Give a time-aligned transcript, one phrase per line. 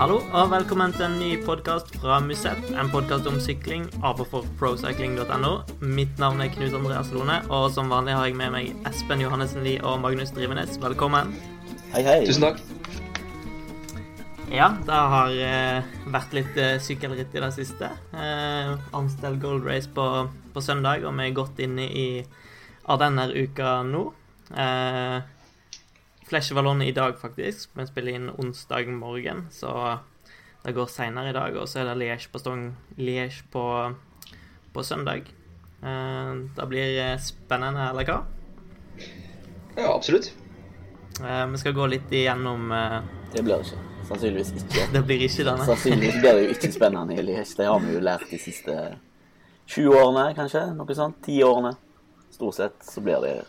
[0.00, 4.30] Hallo og velkommen til en ny podkast fra Musett, en podkast om sykling av og
[4.30, 5.50] for procycling.no.
[5.84, 9.60] Mitt navn er Knut Andreas Lone, og som vanlig har jeg med meg Espen Johannessen
[9.60, 10.78] Lie og Magnus Drivenes.
[10.80, 11.34] Velkommen.
[11.92, 12.14] Hei, hei.
[12.24, 12.62] Tusen takk.
[14.48, 17.90] Ja, det har eh, vært litt eh, sykkelritt i det siste.
[18.16, 20.06] Eh, Amstel Gold Race på,
[20.56, 22.06] på søndag, og vi er godt inne i
[23.04, 24.06] denne uka nå.
[24.64, 25.36] Eh,
[26.30, 27.70] Flesjeballon i dag, faktisk.
[27.74, 29.98] Vi spiller inn onsdag morgen, så
[30.62, 31.56] det går seinere i dag.
[31.58, 32.68] Og så er det Liège på Stong
[33.00, 33.64] Liège på,
[34.70, 35.26] på søndag.
[35.82, 38.20] Eh, det blir eh, spennende, eller hva?
[39.74, 40.30] Ja, absolutt.
[41.18, 42.70] Eh, vi skal gå litt igjennom
[43.34, 43.82] Det blir det ikke.
[44.12, 44.88] Sannsynligvis ikke.
[44.94, 45.66] Det blir ikke denne.
[45.66, 47.56] Sannsynligvis blir det jo ikke spennende i Liège.
[47.58, 48.82] Det har vi jo lært de siste
[49.66, 50.68] 20 årene, kanskje.
[50.78, 51.24] Noe sånt.
[51.26, 51.74] 10 årene.
[52.38, 53.40] Stort sett så blir det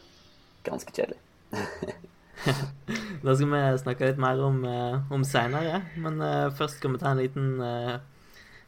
[0.65, 1.21] ganske kjedelig.
[3.21, 5.83] Det skal vi snakke litt mer om, uh, om seinere.
[6.01, 7.99] Men eh, først skal vi ta en liten eh,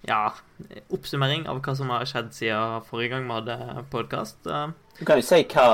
[0.06, 0.22] ja,
[0.94, 4.46] oppsummering av hva som har skjedd siden forrige gang vi hadde podkast.
[4.46, 5.68] Du kan jo si hva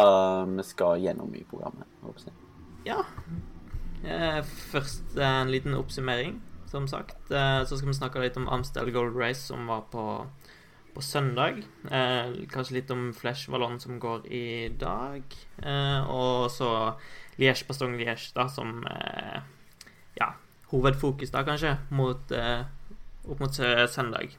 [0.47, 1.87] vi skal gjennom i programmet.
[2.87, 3.03] ja.
[4.03, 6.37] Eh, først en liten oppsummering,
[6.71, 7.31] som sagt.
[7.31, 10.05] Eh, så skal vi snakke litt om Amstel Gold Race, som var på,
[10.95, 11.63] på søndag.
[11.91, 15.23] Eh, kanskje litt om Flesh Vallon, som går i dag.
[15.63, 16.71] Eh, og så
[17.39, 19.39] Liège på Stong Liège, da, som eh,
[20.19, 20.31] ja,
[20.73, 22.63] hovedfokus, da, kanskje, mot, eh,
[23.29, 24.33] opp mot sø- søndag.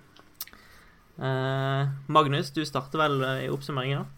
[1.20, 4.16] Eh, Magnus, du starter vel i oppsummeringen, da?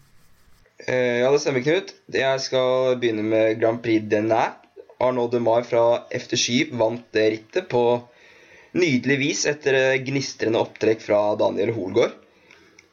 [0.83, 1.91] Ja, det stemmer, Knut.
[2.11, 4.59] Jeg skal begynne med Grand Prix Denais.
[5.03, 5.83] Arnaud Demar fra
[6.15, 7.83] FT7 vant rittet på
[8.79, 12.15] nydelig vis etter gnistrende opptrekk fra Daniel Holgaard.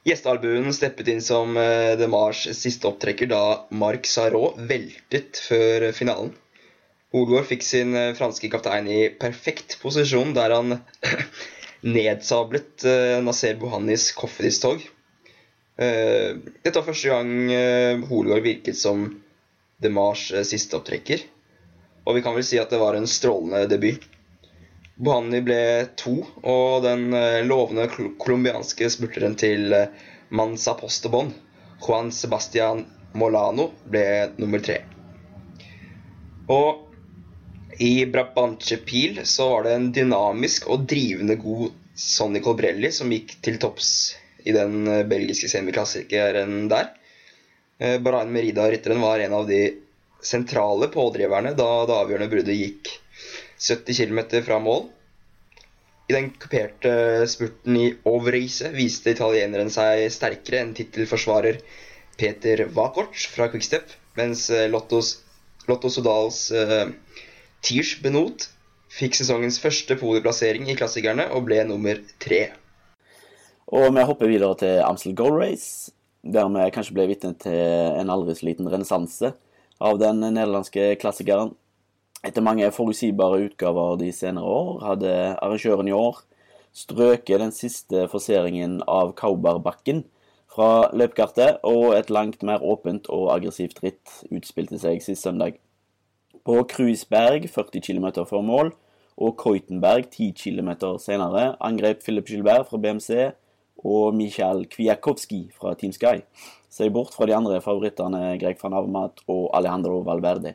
[0.08, 6.32] Gjestealbuen steppet inn som The Demars siste opptrekker da Marc Sarraud veltet før finalen.
[7.10, 10.76] Holgaard fikk sin eh, franske kaptein i perfekt posisjon der han
[11.96, 14.84] nedsablet eh, Nasser Bohannis kofferistog.
[15.80, 19.08] Eh, Dette var første gang eh, Holgaard virket som
[19.82, 21.24] Demars Mars siste opptrekker.
[22.06, 24.04] Og vi kan vel si at det var en strålende debut.
[25.00, 25.60] Bohanni ble
[25.96, 26.12] to,
[26.44, 27.86] og den eh, lovende
[28.20, 29.88] colombianske spurteren til eh,
[30.36, 31.30] Mansa Postebon,
[31.80, 32.82] Juan Sebastian
[33.16, 34.04] Molano, ble
[34.36, 34.82] nummer tre.
[36.52, 43.38] Og i Brabantse-pil så var det en dynamisk og drivende god Sonny Colbrelli som gikk
[43.40, 43.90] til topps
[44.44, 46.96] i den eh, belgiske semiklassikeren der.
[48.04, 49.62] Barain Merida-rytteren var en av de
[50.20, 52.90] sentrale pådriverne da det avgjørende bruddet gikk
[53.60, 54.88] 70 km fra mål.
[56.10, 56.92] I den kuperte
[57.30, 61.60] spurten i Overise viste italieneren seg sterkere enn tittelforsvarer
[62.18, 66.88] Peter Vakort fra Quickstep, mens eh, Lotto Sodals eh,
[67.62, 68.48] Tiers Benot
[68.90, 72.48] fikk sesongens første podieplassering i klassikerne og ble nummer tre.
[73.70, 75.92] Og vi hopper videre til Amstel Gold Race,
[76.26, 79.30] der vi kanskje ble vitne til en aldri så liten renessanse
[79.80, 81.54] av den nederlandske klassikeren.
[82.20, 86.18] Etter mange forutsigbare utgaver de senere år, hadde arrangøren i år
[86.76, 90.04] strøket den siste forseringen av Kauberbakken
[90.50, 95.56] fra løpkartet, og et langt mer åpent og aggressivt ritt utspilte seg sist søndag.
[96.44, 98.72] På Kruisberg, 40 km før mål,
[99.20, 100.70] og Kreutenberg 10 km
[101.00, 103.30] senere, angrep Philip Gilbert fra BMC
[103.80, 106.20] og Michael Kwiatkowski fra Team Sky
[106.70, 110.54] seg bort fra de andre favorittene Greg van Avermaet og Alejandro Valverde.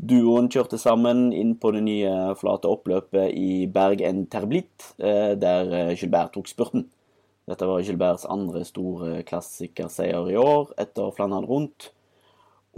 [0.00, 5.72] Duoen kjørte sammen inn på det nye flate oppløpet i Berg en Terblit, eh, der
[5.76, 6.86] eh, Gilbert tok spurten.
[7.50, 11.90] Dette var Gilberts andre store klassikerseier i år, etter Flandern rundt,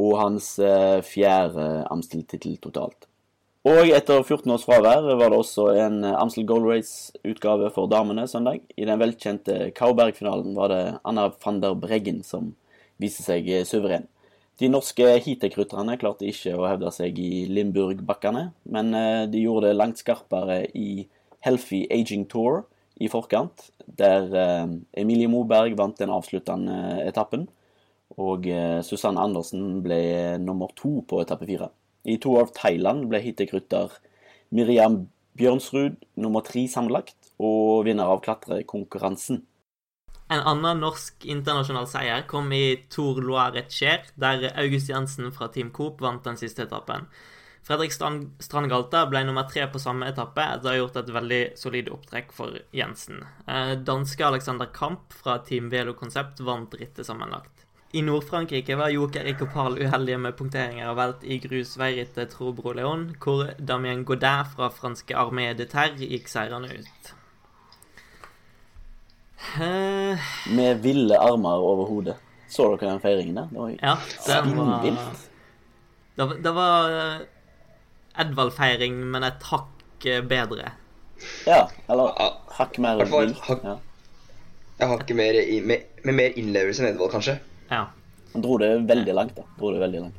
[0.00, 3.06] og hans eh, fjerde Amstel-tittel totalt.
[3.70, 8.64] Og etter 14 års fravær var det også en Amstel Gold Race-utgave for damene søndag.
[8.74, 12.56] I den velkjente Kauberg-finalen var det Anna van der Breggen som
[12.98, 14.08] viste seg suveren.
[14.60, 19.78] De norske heatec-rytterne klarte ikke å hevde seg i Limburg-bakkene, men eh, de gjorde det
[19.78, 21.06] langt skarpere i
[21.42, 22.66] Healthy Aging Tour
[23.00, 27.48] i forkant, der eh, Emilie Moberg vant den avsluttende etappen,
[28.20, 30.02] og eh, Susanne Andersen ble
[30.42, 31.70] nummer to på etappe fire.
[32.04, 33.96] I Tour of Thailand ble heatec-rytter
[34.52, 35.06] Miriam
[35.38, 39.40] Bjørnsrud nummer tre sammenlagt, og vinner av klatrekonkurransen.
[40.32, 46.00] En annen norsk internasjonal seier kom i Tour Loire-Cher, der August Jensen fra Team Coop
[46.00, 47.04] vant den siste etappen.
[47.62, 51.92] Fredrik Strandgalta ble nummer tre på samme etappe etter å ha gjort et veldig solid
[51.94, 53.20] opptrekk for Jensen.
[53.46, 57.68] Eh, danske Alexander Kamp fra Team Velo Konsept vant rittet sammenlagt.
[57.92, 63.52] I Nord-Frankrike var Joker Ikopal uheldige med punkteringer og velt i grusveirittet Trobro Leon, hvor
[63.60, 67.18] Damien Godin fra franske Armée de Terre gikk seirende ut.
[69.60, 70.18] Eh,
[70.56, 72.16] Med ville armer over hodet.
[72.52, 73.46] Så dere den feiringen der?
[73.50, 73.94] Det var ja,
[74.26, 75.28] den var spinnvilt.
[76.16, 77.20] Det var, det var eh,
[78.22, 80.72] Edvald-feiring, men et hakk eh, bedre.
[81.46, 82.12] Ja, eller
[82.58, 83.38] hakk mer vilt.
[83.48, 83.76] hakk- Ja.
[84.82, 87.38] Jeg hakker mer, i- med, med mer innlevelse enn Edvald, kanskje.
[87.70, 87.86] Ja.
[88.32, 89.42] Han dro det veldig langt, da.
[89.58, 90.18] Dro det veldig langt.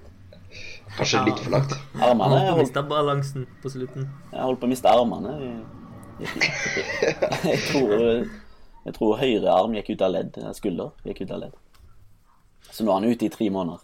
[0.98, 1.26] Kanskje Ja.
[1.26, 1.74] litt for langt.
[2.00, 4.10] Armene Han holdt på å miste balansen på slutten.
[4.32, 5.62] jeg holdt på å miste armene.
[7.44, 8.28] Jeg tror,
[8.84, 10.40] jeg tror høyre arm gikk ut av ledd.
[10.58, 11.60] Skulder gikk ut av ledd.
[12.70, 13.84] Så nå er han ute i tre måneder.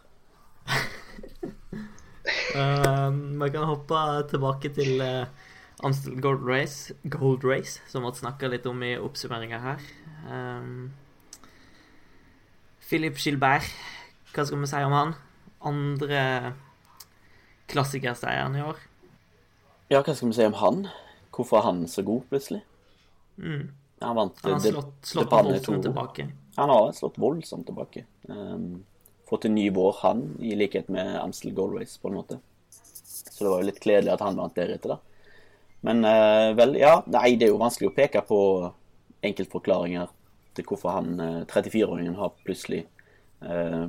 [2.55, 3.09] Uh,
[3.39, 5.29] Vi kan hoppe tilbake til uh,
[5.85, 9.85] Amstel Gold Race, Gold Race, som vi snakka litt om i oppsummeringa her.
[10.27, 10.91] Um,
[12.89, 13.69] Philip Gilbert,
[14.33, 15.15] hva skal vi si om han?
[15.63, 16.23] Andre
[17.69, 18.81] klassikerseieren i år.
[19.89, 20.87] Ja, hva skal vi si om han?
[21.31, 22.63] Hvorfor er han så god, plutselig?
[23.37, 23.69] Mm.
[24.01, 26.27] Han vant Han har slått, slått voldsomt tilbake.
[26.55, 28.05] Han har slått voldsomt tilbake.
[28.27, 28.85] Um,
[29.29, 32.39] fått en ny vår, han, i likhet med Amstel Gold Race, på en måte.
[33.09, 34.99] Så det var jo litt kledelig at han vant deretter, da.
[35.87, 36.97] Men uh, vel, ja.
[37.07, 38.39] Nei, det er jo vanskelig å peke på
[39.23, 40.09] enkeltforklaringer
[40.57, 42.83] til hvorfor han uh, 34-åringen har plutselig
[43.45, 43.87] uh,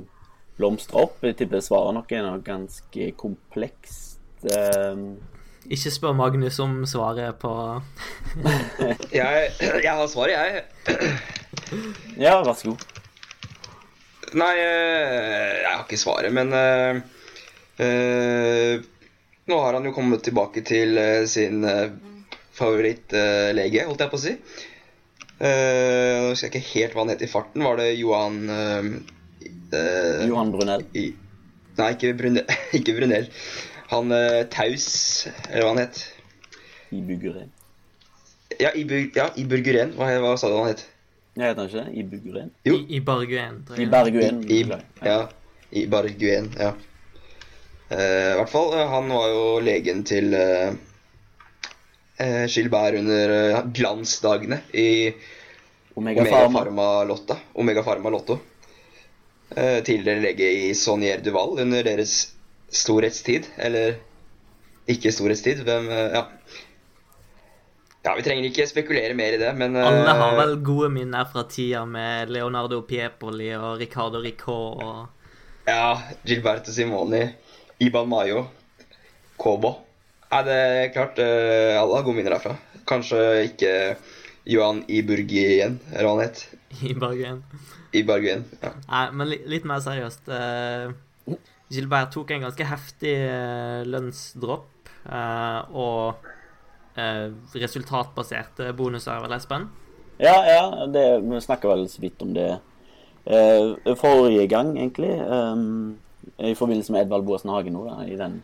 [0.59, 1.19] blomstra opp.
[1.25, 4.19] Jeg tipper svaret nok er noe ganske komplekst.
[4.47, 5.17] Um,
[5.69, 7.51] Ikke spør Magnus om svaret på
[9.19, 10.63] Jeg, jeg har svaret, jeg.
[12.17, 12.87] ja, vær så god.
[14.41, 17.01] Nei, eh, jeg har ikke svaret, men eh,
[17.83, 18.81] eh,
[19.51, 20.95] Nå har han jo kommet tilbake til
[21.27, 21.89] sin uh,
[22.55, 24.35] favorittlege, holdt jeg på å si.
[25.41, 27.65] Eh, Nå husker jeg ikke helt hva han het i farten.
[27.65, 28.89] Var det Johan eh,
[29.73, 30.85] eh, Johan Brunell.
[30.93, 31.07] i,
[31.79, 32.57] Nei, ikke Brunell.
[32.77, 33.29] ikke Brunel.
[33.91, 34.87] Han uh, Taus,
[35.49, 35.99] eller hva han het.
[36.91, 37.51] I Buguren.
[38.59, 39.93] Ja, Ibur, ja, Iburguren.
[39.97, 40.85] Hva, hva sa du han het?
[41.35, 41.91] Jeg heter han ikke det?
[41.99, 42.53] I Buguren?
[42.67, 42.77] Jo.
[42.77, 43.87] I, i Barguen, tror I.
[44.55, 44.63] I,
[45.05, 45.19] ja,
[45.71, 45.85] i
[46.59, 46.71] ja.
[47.91, 50.31] Eh, I hvert fall, eh, han var jo legen til
[52.21, 53.33] Skilbær uh, Gilbert under
[53.75, 55.11] glansdagene i
[55.95, 56.59] Omega, Omega Pharma.
[56.59, 57.35] Pharma Lotto.
[57.59, 58.39] Omega Pharma Lotto.
[59.55, 62.29] Eh, tidligere lege i Sonier Duval under deres
[62.71, 63.47] storhetstid.
[63.57, 63.97] Eller
[64.89, 65.63] ikke storhetstid.
[65.67, 66.25] Hvem eh, Ja.
[68.01, 71.27] Ja, Vi trenger ikke spekulere mer i det, men eh, Alle har vel gode minner
[71.29, 75.91] fra tida med Leonardo Piepoli og Ricardo Ricot og Ja,
[76.25, 77.21] Gilberto Simoni,
[77.85, 78.47] Iban Mayo,
[79.37, 79.75] Kobo.
[80.31, 82.55] Nei, det er klart eh, alle har gode minner derfra.
[82.89, 83.21] Kanskje
[83.51, 83.75] ikke
[84.49, 86.41] Johan Iburgien, eller hva han het.
[86.81, 87.43] i Barguen.
[87.93, 88.47] Ibarguen.
[88.63, 88.73] Ja.
[88.89, 90.25] Nei, men litt mer seriøst.
[91.71, 96.25] Gilbert tok en ganske heftig eh, lønnsdropp eh, og
[96.99, 99.69] eh, resultatbaserte bonuser, vel, Espen?
[100.21, 102.51] Ja, ja, det, vi snakka vel så vidt om det
[104.01, 105.11] forrige gang, egentlig.
[106.41, 108.39] I forbindelse med Edvald Boasen Hagen nå, da, i den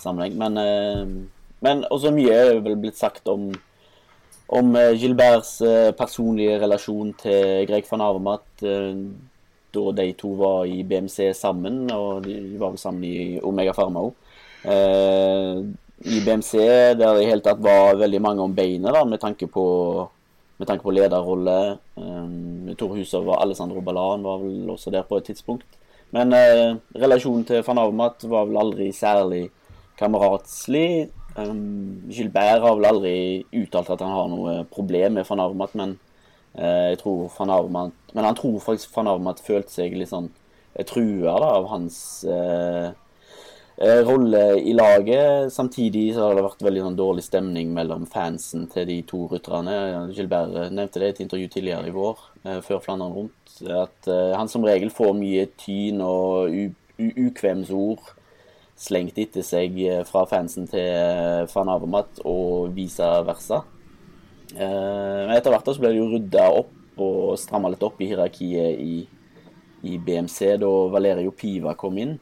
[0.00, 0.38] sammenheng.
[0.40, 0.56] Men,
[1.64, 3.50] men også mye er vel blitt sagt om
[4.56, 5.56] om Gilberts
[5.98, 8.64] personlige relasjon til Greg van Avermaet
[9.76, 13.74] eh, da de to var i BMC sammen, og de var vel sammen i Omega
[13.76, 14.14] Pharma òg.
[14.66, 15.62] Eh,
[16.16, 16.52] I BMC
[16.98, 19.66] der det i hele tatt var veldig mange om beinet, da, med tanke på
[20.56, 21.76] med tanke på lederrolle.
[22.00, 25.66] Eh, Tor Husov og Alessandro Ballan var vel også der på et tidspunkt.
[26.14, 29.48] Men eh, relasjonen til van Avermaet var vel aldri særlig
[29.98, 31.10] kameratslig.
[31.36, 33.16] Um, Gilbert har vel aldri
[33.60, 36.05] uttalt at han har noe problem med van Avermaet, men eh,
[36.56, 40.30] jeg tror van Avermaet Men han tror faktisk van Avermaet følte seg litt sånn
[40.74, 42.88] eh, trua da, av hans eh,
[43.76, 45.52] eh, rolle i laget.
[45.52, 49.76] Samtidig så har det vært veldig sånn dårlig stemning mellom fansen til de to rytterne.
[50.16, 54.10] Gilbert eh, nevnte det i et intervju tidligere i vår, eh, før Flandern rundt, at
[54.10, 56.56] eh, han som regel får mye tyn og
[56.96, 58.14] ukvemsord
[58.76, 63.62] slengt etter seg eh, fra fansen til eh, van Armat og vice versa.
[64.54, 68.08] Eh, Men etter hvert så ble det jo rydda opp og stramma litt opp i
[68.08, 69.06] hierarkiet i,
[69.84, 72.14] i BMC da Valerio Piva kom inn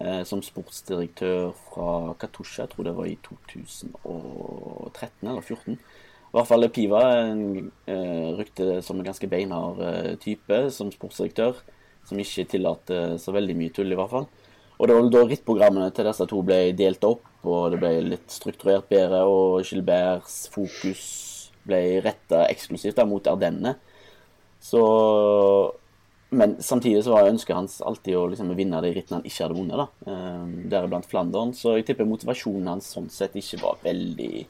[0.00, 5.76] eh, som sportsdirektør fra Katusha, jeg tror det var i 2013 eller 2014.
[6.30, 9.78] I hvert fall Piva eh, rykte som en ganske beinhard
[10.22, 11.54] type som sportsdirektør,
[12.06, 14.28] som ikke tillater så veldig mye tull, i hvert fall.
[14.80, 18.32] Og det var da rittprogrammene til disse to ble delt opp, og det ble litt
[18.32, 21.29] strukturert bedre, og Gilberts fokus
[21.66, 23.76] ble retta eksklusivt da, mot Ardenne.
[24.60, 24.82] Så
[26.30, 29.56] men samtidig så var ønsket hans alltid å liksom vinne de rittene han ikke hadde
[29.56, 29.80] vunnet.
[29.80, 31.52] da, eh, Deriblant Flandern.
[31.52, 34.46] Så jeg tipper motivasjonen hans sånn sett ikke var veldig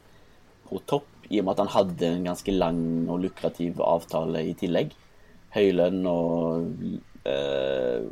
[0.69, 4.55] på topp, i og med at han hadde en ganske lang og lukrativ avtale i
[4.55, 4.93] tillegg.
[5.57, 6.69] Høy lønn og
[7.25, 8.05] eh,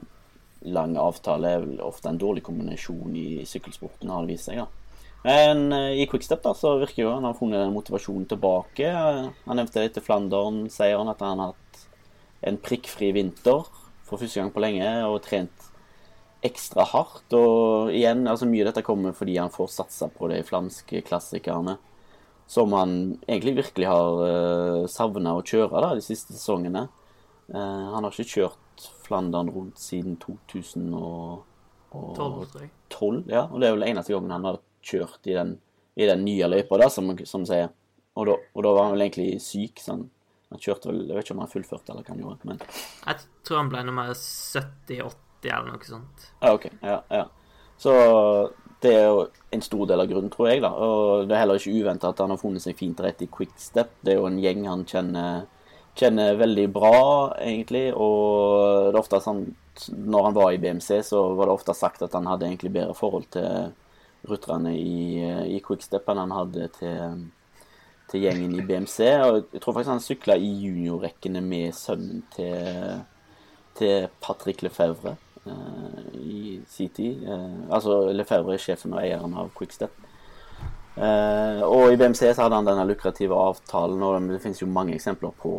[0.62, 4.56] lang avtale er ofte en dårlig kombinasjon i sykkelsporten, har det vist seg.
[4.56, 4.66] da.
[5.24, 8.92] Men eh, i Quickstep da, så virker jo han har funnet motivasjonen tilbake.
[8.92, 11.82] Han nevnte etter Flandern-seieren at han har hatt
[12.48, 13.66] en prikkfri vinter
[14.06, 15.66] for første gang på lenge og trent
[16.46, 17.34] ekstra hardt.
[17.34, 21.78] Og igjen, altså mye av dette kommer fordi han får satsa på de flamske klassikerne
[22.48, 26.86] som han egentlig virkelig har uh, savna å kjøre da, de siste sesongene.
[27.52, 28.64] Uh, han har ikke kjørt
[29.04, 31.42] Flandern rundt siden 2012,
[33.28, 35.56] ja, og det er vel eneste gangen han har kjørt i den,
[35.98, 37.72] i den nye løypa, da, som, som sier.
[38.18, 39.82] Og da, og da, var han vel egentlig syk.
[39.82, 40.08] sånn
[40.48, 42.48] han kjørte vel, Jeg vet ikke om han fullførte eller hva han gjorde.
[42.48, 42.62] men...
[43.04, 46.30] Jeg tror han ble nummer 70-80 eller noe sånt.
[46.40, 46.64] Ja, ok.
[46.80, 47.26] Ja, ja.
[47.78, 47.92] Så
[48.82, 49.20] det er jo
[49.54, 50.62] en stor del av grunnen, tror jeg.
[50.64, 53.30] da, og Det er heller ikke uventa at han har funnet seg fint rett i
[53.30, 53.98] Quickstep.
[54.02, 55.46] Det er jo en gjeng han kjenner,
[55.98, 56.94] kjenner veldig bra,
[57.42, 57.88] egentlig.
[57.94, 59.44] Og det er ofte sånn
[59.88, 62.96] når han var i BMC, så var det ofte sagt at han hadde egentlig bedre
[62.98, 63.76] forhold til
[64.30, 65.20] rutterne i,
[65.56, 67.22] i Quickstep han hadde til,
[68.10, 68.98] til, gjengen i BMC.
[69.24, 73.00] Og jeg tror faktisk han sykla i juniorrekkene med sønnen til,
[73.78, 75.16] til Patrick Lefebvre.
[75.48, 77.24] uh, i sin tid.
[77.28, 79.94] Uh, altså Lefebvre er sjefen og eieren av Quickstep.
[80.98, 84.96] Uh, og i BMC så hadde han denne lukrative avtalen, og det finnes jo mange
[84.98, 85.58] eksempler på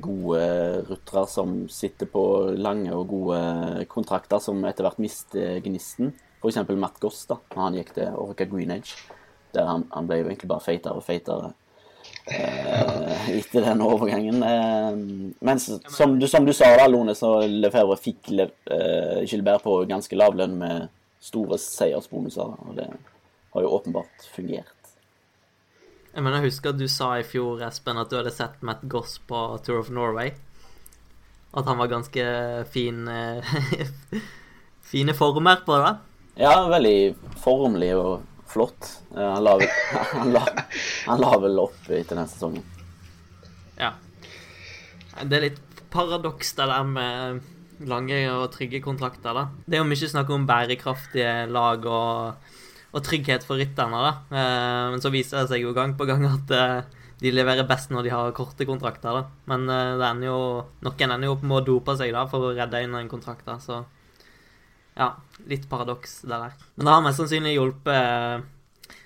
[0.00, 0.44] gode
[0.86, 2.22] ruttere som sitter på
[2.56, 3.40] lange og gode
[3.90, 6.14] kontrakter, som etter hvert mister gnisten.
[6.38, 6.60] F.eks.
[6.78, 8.96] Matt Goss, da når han gikk til Orca Green Age.
[9.54, 11.52] Der han, han ble jo egentlig bare feitere og feitere
[12.30, 14.42] eh, etter den overgangen.
[14.44, 19.64] Eh, men som du, som du, sa, da, Lone, så Lefebvre fikk Le, eh, Gilbert
[19.66, 20.88] på ganske lav lønn med
[21.24, 22.58] store seiersbonuser.
[22.68, 22.90] Og det
[23.54, 24.74] har jo åpenbart fungert.
[26.12, 28.84] Jeg mener, jeg husker at du sa i fjor, Espen, at du hadde sett Matt
[28.90, 30.32] Goss på Tour of Norway.
[31.56, 32.24] At han var ganske
[32.72, 33.54] fin eh,
[34.90, 35.94] Fine former på det.
[36.38, 38.92] Ja, veldig formelig og flott.
[39.10, 39.70] Han la, vel,
[40.14, 40.44] han, la,
[41.08, 42.62] han la vel opp etter den sesongen.
[43.78, 43.96] Ja.
[45.18, 47.40] Det er litt paradoks det der med
[47.88, 49.48] lange og trygge kontrakter, da.
[49.66, 52.54] Det er jo mye snakk om bærekraftige lag og,
[52.92, 54.14] og trygghet for rytterne, da.
[54.30, 57.90] Eh, men så viser det seg jo gang på gang at eh, de leverer best
[57.90, 59.26] når de har korte kontrakter, da.
[59.50, 60.40] Men eh, det ender jo,
[60.86, 63.46] noen ender jo opp med å dope seg da for å redde inn en kontrakt,
[63.46, 63.82] da, så
[64.98, 65.12] ja,
[65.46, 66.56] litt paradoks det der.
[66.74, 68.96] Men det har mest sannsynlig hjulpet eh,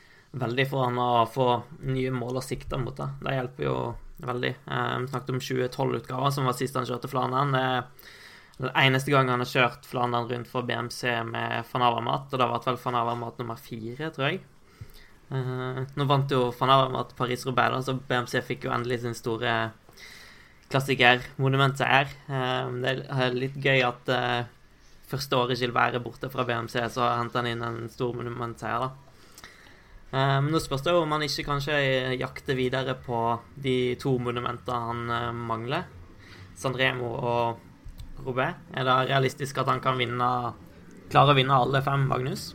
[0.41, 1.49] veldig for han å få
[1.93, 2.97] nye mål å sikte mot.
[2.97, 3.77] Det Det hjelper jo
[4.25, 4.53] veldig.
[4.65, 7.53] Eh, vi snakket om 2012-utgava, som var sist han kjørte Flandern.
[7.53, 7.85] Det er
[8.63, 12.47] den eneste gang han har kjørt Flandern rundt for BMC med van Avermaet, og det
[12.47, 14.43] var vært vel van Avermaet nummer fire, tror jeg.
[15.33, 19.55] Uh, nå vant jo van Avermaet Paris-Roubaix, så BMC fikk jo endelig sin store
[20.73, 22.13] klassiker, monumentseier.
[22.29, 24.13] Uh, det er litt gøy at
[25.13, 29.13] første året Gilbert er borte fra BMC, så henter han inn en stor monumentseier, da.
[30.13, 31.77] Um, nå spørs det jo om han ikke kanskje
[32.21, 33.19] jakter videre på
[33.65, 35.87] de to monumentene han uh, mangler.
[36.61, 38.51] Sanremo og Robé.
[38.77, 40.29] Er det realistisk at han kan vinne,
[41.13, 42.51] klare å vinne alle fem, Magnus?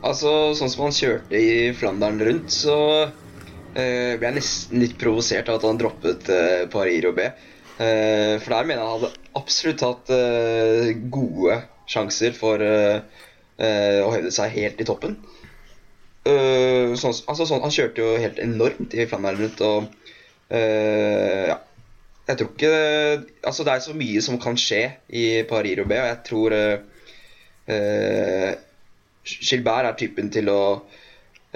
[0.00, 2.76] Altså, sånn som han kjørte i Flandern rundt, så
[3.06, 7.30] uh, ble jeg nesten litt provosert av at han droppet uh, Paris-Robé.
[7.78, 11.60] Uh, for der mener jeg han hadde absolutt hatt uh, gode
[11.90, 13.00] sjanser for uh,
[13.60, 15.18] å hevde seg helt i toppen.
[16.20, 19.88] Sånn, altså, sånn, han kjørte jo helt enormt i Flandern rundt, og
[20.50, 21.56] ja.
[22.28, 22.70] Jeg tror ikke
[23.48, 24.80] Altså, det er så mye som kan skje
[25.16, 26.56] i Paris-Roubais, og jeg tror
[29.48, 30.62] Gilbert er typen til å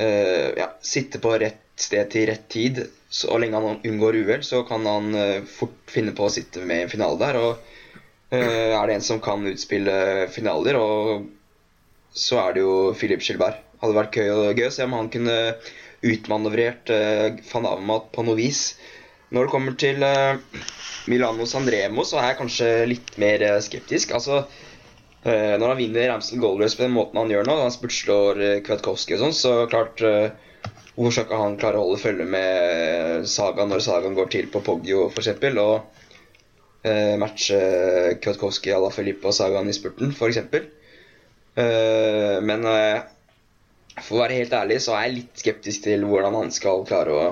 [0.01, 2.85] ja, sitte på rett sted til rett tid.
[3.15, 6.81] Så lenge han unngår uhell, så kan han uh, fort finne på å sitte med
[6.81, 7.39] i en finale der.
[7.39, 7.53] Og
[8.35, 11.29] uh, er det en som kan utspille finaler, og
[12.15, 13.61] så er det jo Filip Skilberg.
[13.83, 15.37] Hadde vært gøy, gøy å se om han kunne
[16.05, 18.65] utmanøvrert uh, van Avermaet på noe vis.
[19.31, 20.03] Når det kommer til
[21.11, 24.13] Milano Sanremo, så er jeg kanskje litt mer skeptisk.
[24.15, 24.45] Altså,
[25.25, 29.25] når han vinner Ramsel Gold på den måten han gjør nå, han spurtslår Kvetkovskij og
[29.25, 30.05] sånn, så klart
[30.95, 34.63] Hvorfor skal ikke han klare å holde følge med Saga når Sagaen går til på
[34.63, 35.33] Poggio f.eks.?
[35.63, 37.59] Og eh, matche
[38.23, 40.39] Kwiatkowski la Filippe og Sagaen i spurten f.eks.
[41.59, 43.03] Eh, men eh,
[44.03, 47.19] for å være helt ærlig så er jeg litt skeptisk til hvordan han skal klare
[47.19, 47.27] å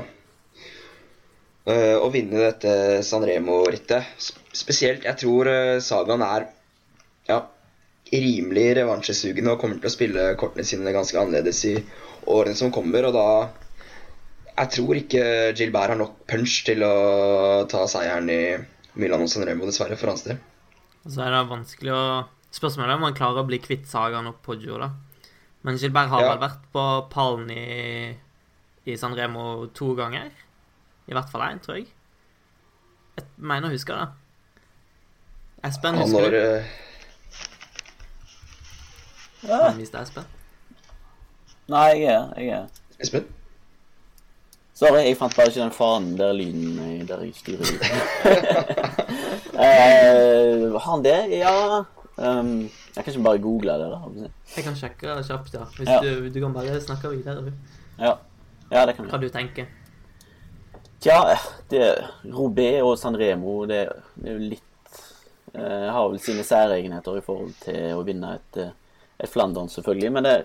[1.71, 4.11] eh, å vinne dette Sanremo-rittet.
[4.55, 6.51] Spesielt, jeg tror eh, Sagan er
[7.31, 7.45] ja,
[8.13, 11.77] rimelig revansjesugende og kommer til å spille kortene sine ganske annerledes i
[12.27, 13.05] årene som kommer.
[13.09, 13.27] Og da
[14.53, 15.23] Jeg tror ikke
[15.57, 18.41] Gilbert har nok punch til å ta seieren i
[19.01, 20.37] Milano Sanremo, dessverre, for hans del.
[21.07, 22.05] Og så er det vanskelig å
[22.53, 24.91] Spørsmålet er om han klarer å bli kvitt Sagan og Poggio, da.
[25.65, 26.35] Men Gilbert har Ja.
[26.35, 28.15] vel vært på pallen i,
[28.85, 30.29] i San Remo to ganger.
[31.09, 31.87] I hvert fall én, tror jeg.
[33.17, 34.09] Jeg mener å huske det.
[35.65, 36.37] Espen, husker når du?
[36.37, 36.65] eh,
[39.49, 40.25] Han viste Espen.
[41.69, 42.67] Nei, jeg er jeg er.
[43.01, 43.27] Espen?
[44.75, 48.93] Sorry, jeg fant bare ikke den fanen der lyden i- der jeg styrer lyden.
[50.73, 51.19] har han det?
[51.39, 51.85] Ja
[52.19, 52.63] um,
[52.97, 54.31] Jeg kan ikke bare google det, da.
[54.57, 55.65] Jeg kan sjekke kjapt, ja.
[55.77, 56.01] Hvis Ja.
[56.03, 57.53] Du, du kan bare snakke videre, du.
[57.99, 58.15] Ja,
[58.73, 59.27] ja det kan Hva vi.
[59.29, 59.67] du tenker.
[61.03, 61.37] Tja,
[61.71, 61.87] det
[62.31, 65.01] Robé og Sanremo, det, det er jo litt
[65.55, 68.71] eh, Har vel sine særegenheter i forhold til å vinne et, eh,
[69.19, 70.13] et Flandern, selvfølgelig.
[70.13, 70.37] Men det,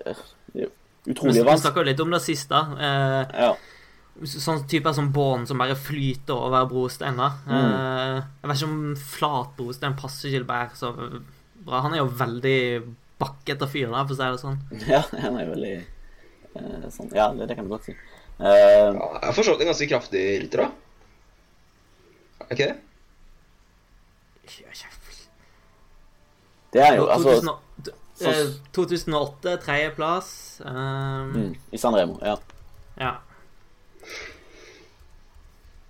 [0.56, 0.70] det
[1.08, 1.34] er vanskelig.
[1.34, 2.62] Vi utrolig snakka jo litt om det siste.
[2.78, 3.56] Eh, Ja.
[4.24, 7.38] sånn typer som bånd som bare flyter over brosteiner.
[7.46, 7.52] Mm.
[7.54, 10.94] Eh, jeg vet ikke om flat brostein passer Gilbert så
[11.66, 11.82] bra.
[11.82, 14.60] Han er jo veldig bakkete fyr, da, for å si det sånn.
[14.94, 17.14] ja, han er veldig eh, sånn.
[17.14, 17.96] Ja, det, det kan du godt si.
[18.40, 20.70] Uh, Ja, jeg har forstått en ganske kraftig rytter, da.
[22.48, 22.78] Er ikke det?
[26.78, 27.58] det er jo altså
[28.20, 30.62] 2000 eh, 2008, tredjeplass.
[30.66, 32.38] Um, mm, I San Remo, ja.
[32.98, 33.16] Ja.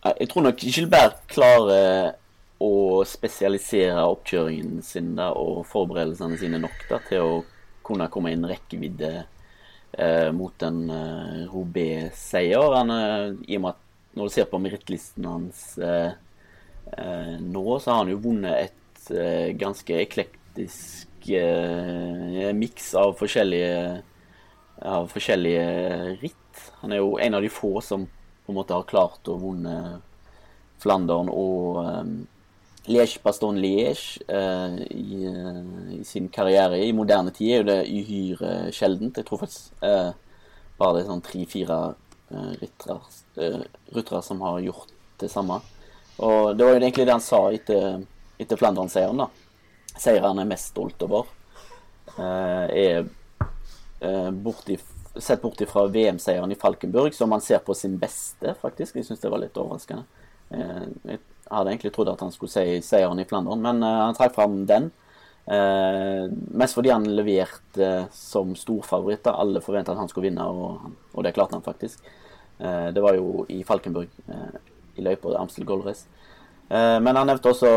[0.08, 2.16] Jeg tror nok Gilbert klarer
[2.64, 7.34] å spesialisere oppkjøringen sin da, og forberedelsene sine nok da, til å
[7.86, 12.78] kunne komme inn rekkevidde eh, mot en eh, Robé-seier.
[12.80, 13.84] Han, eh, I og med at
[14.18, 16.16] når du ser på merittlisten hans eh,
[16.98, 21.17] eh, nå, så har han jo vunnet et eh, ganske eklektisk eh,
[22.56, 24.02] miks av forskjellige,
[24.86, 25.66] av forskjellige
[26.22, 26.62] ritt.
[26.82, 30.00] Han er jo en av de få som på en måte har klart å vunne
[30.80, 32.12] Flandern og um,
[32.88, 36.80] Liège-Baston-Liège uh, i, uh, i sin karriere.
[36.86, 39.18] I moderne tid er jo det uhyre sjeldent.
[39.18, 40.14] Jeg tror faktisk uh,
[40.78, 41.80] bare det er sånn tre-fire
[42.30, 42.52] eh,
[43.42, 43.64] eh,
[43.96, 45.60] ryttere som har gjort det samme.
[46.22, 48.04] Og det var jo egentlig det han sa etter,
[48.38, 49.24] etter Flandern-seieren.
[49.24, 49.47] da.
[50.02, 51.30] Seieren han er mest stolt over,
[52.18, 53.08] eh, er
[54.02, 54.78] eh, borti,
[55.18, 58.96] sett bort ifra VM-seieren i Falkenburg, som han ser på sin beste, faktisk.
[58.96, 60.06] Jeg syns det var litt overraskende.
[60.54, 64.18] Eh, jeg hadde egentlig trodd at han skulle si seieren i Flandern, men eh, han
[64.18, 64.92] trakk fram den.
[65.48, 66.28] Eh,
[66.60, 69.30] mest fordi han leverte som storfavoritt.
[69.32, 72.04] Alle forventa at han skulle vinne, og, og det klarte han faktisk.
[72.60, 74.60] Eh, det var jo i Falkenburg, eh,
[74.98, 76.08] i løypa Amstel Gold Race.
[76.70, 77.72] Eh, men han nevnte også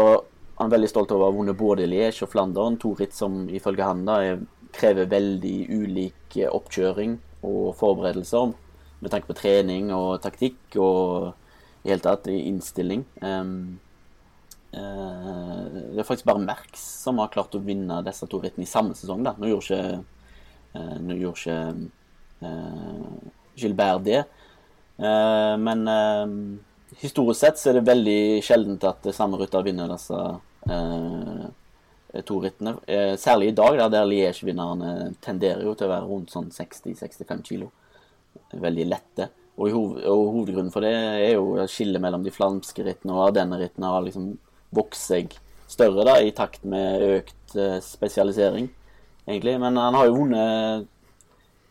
[0.61, 2.77] han er veldig stolt over å ha vunnet både Liège og Flandern.
[2.83, 4.42] To ritt som ifølge han da er,
[4.77, 7.14] krever veldig ulik eh, oppkjøring
[7.49, 8.51] og forberedelser
[9.01, 11.31] med tanke på trening og taktikk og
[11.81, 13.07] i hele tatt innstilling.
[13.25, 13.81] Um,
[14.77, 18.70] uh, det er faktisk bare Merx som har klart å vinne disse to rittene i
[18.70, 19.25] samme sesong.
[19.25, 19.33] da.
[19.40, 20.03] Nå gjorde ikke,
[20.77, 24.20] uh, nå gjorde ikke uh, Gilbert det.
[25.01, 25.88] Men
[27.01, 30.18] historisk sett så er det veldig sjeldent at samme rytter vinner disse
[32.27, 32.75] to rittene.
[32.87, 37.44] Eh, særlig i dag, da, der Liège-vinnerne tenderer jo til å være rundt sånn 60-65
[37.46, 37.70] kilo.
[38.51, 39.29] Veldig lette.
[39.57, 43.35] Og, i hov og hovedgrunnen for det er jo skillet mellom de flamske rittene og
[43.37, 44.31] denne rittene har liksom
[44.73, 45.35] vokst seg
[45.70, 48.70] større da, i takt med økt eh, spesialisering,
[49.27, 49.59] egentlig.
[49.62, 50.88] Men han har jo vunnet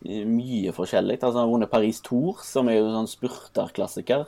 [0.00, 1.18] mye forskjellig.
[1.18, 4.24] Altså, han har vunnet Paris Tour, som er jo sånn spurterklassiker.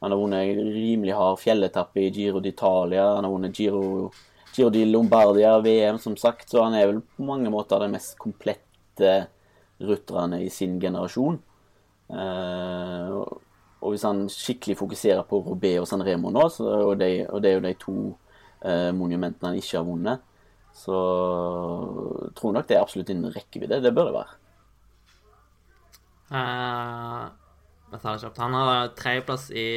[0.00, 3.14] Han har vunnet rimelig hard fjelletappe i Giro d'Italia.
[3.16, 4.12] Han har vunnet Giro,
[4.54, 6.48] Giro di Lombardia, VM, som sagt.
[6.50, 9.12] Så han er vel på mange måter den mest komplette
[9.82, 11.40] rutterne i sin generasjon.
[12.08, 13.18] Uh,
[13.78, 17.42] og hvis han skikkelig fokuserer på Robé og San Remo nå, så, og, det, og
[17.42, 17.96] det er jo de to
[18.64, 20.24] uh, monumentene han ikke har vunnet,
[20.78, 20.98] så
[22.38, 23.82] tror nok det er absolutt innen rekkevidde.
[23.82, 24.38] Det bør det være.
[26.28, 27.28] Eh,
[27.92, 28.40] jeg tar det kjapt.
[28.42, 29.68] Han har tredjeplass i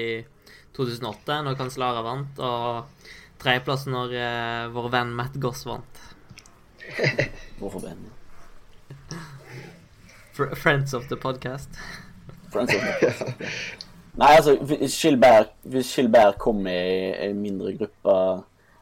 [0.75, 6.01] 2008, når Cancellara vant, og tredjeplass når eh, vår venn Matt Goss vant.
[7.59, 8.09] Hvorfor venn?
[10.35, 11.79] Fr Friends of the podcast.
[12.51, 13.87] Friends of the podcast.
[14.19, 14.95] Nei, altså, hvis
[15.87, 18.15] Skilberg kom i en mindre gruppe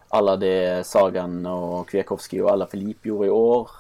[0.10, 3.74] à la det Sagan og Kwiatkowski og Ala Filip gjorde i år,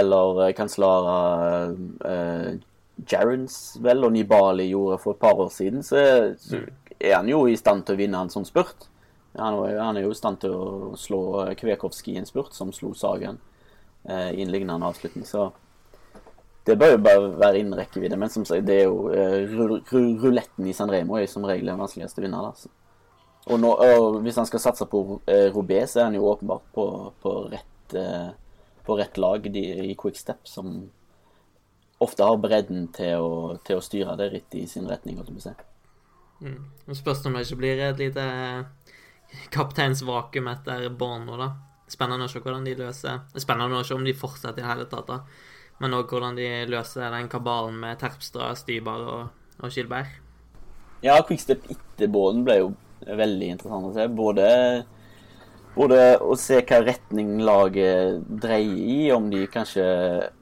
[0.00, 1.14] eller eh, Cancellara
[2.04, 2.58] eh,
[3.06, 6.00] Jarens vel og Nibali gjorde for et par år siden, så,
[6.40, 6.62] så
[6.98, 8.88] er han jo i stand til å vinne en sånn spurt.
[9.38, 11.20] Han, han er jo i stand til å slå
[11.60, 13.38] Kvekovskij i en spurt, som slo Sagen
[14.08, 15.26] eh, i en lignende avslutning.
[15.28, 15.50] Så
[16.66, 18.18] det bør jo bare være innen rekkevidde.
[18.18, 21.46] Men som sagt, det er jo eh, ru- ru- ruletten i San Remo er som
[21.46, 22.50] regel den vanskeligste vinner.
[22.50, 22.72] Da.
[23.48, 26.66] Og, nå, og hvis han skal satse på eh, Roubaix, så er han jo åpenbart
[26.74, 26.88] på,
[27.22, 28.28] på, rett, eh,
[28.84, 30.74] på rett lag de, i Quickstep, som
[32.04, 33.32] ofte har bredden til å,
[33.66, 35.18] til å styre det rittet i sin retning.
[35.18, 35.66] holdt jeg på.
[36.46, 36.94] Mm.
[36.94, 38.24] Spørs om det ikke blir et lite
[39.54, 41.50] kapteinsvakuum etter Bono, da.
[41.88, 44.86] Spennende å se hvordan de løser Spennende å se om de fortsetter i det hele
[44.90, 45.22] tatt, da.
[45.82, 50.10] Men òg hvordan de løser den kabalen med Terpstra, Stybar og, og Skilberg.
[51.04, 52.72] Ja, Quickstep etter båten ble jo
[53.06, 54.08] veldig interessant å se.
[54.10, 54.48] Både,
[55.78, 59.84] både å se hva retning laget dreier i, om de kanskje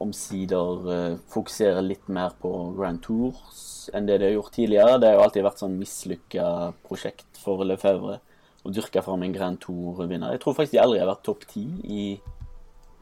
[0.03, 4.96] omsider eh, fokuserer litt mer på Grand Tours enn det de har gjort tidligere.
[4.99, 6.46] Det har jo alltid vært sånn mislykka
[6.87, 8.18] prosjekt for Lefebvre
[8.66, 10.33] å dyrke fram en Grand Tour-vinner.
[10.35, 12.07] Jeg tror faktisk de aldri har vært topp ti i,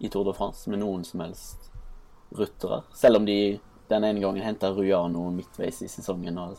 [0.05, 1.71] i Tour de France med noen som helst
[2.37, 2.83] ruttere.
[2.99, 3.39] Selv om de
[3.89, 6.39] den ene gangen henta Rujano midtveis i sesongen.
[6.39, 6.57] og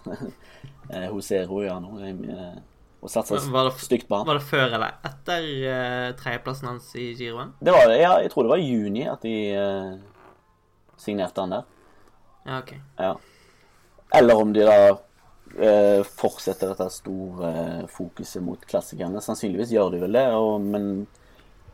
[1.11, 2.57] José Rujano eh,
[3.05, 4.27] og satsa Var det- stygt på han.
[4.27, 7.53] Var det før eller etter uh, tredjeplassen hans i giroen?
[7.59, 9.97] Det var det, ja, jeg tror det var i juni at de uh,
[10.97, 11.67] signerte han der.
[12.45, 12.73] Ja, OK.
[12.97, 13.15] Ja.
[14.15, 19.21] Eller om de da uh, fortsetter dette store fokuset mot klassikerne.
[19.21, 21.07] Sannsynligvis gjør de vel det, og, men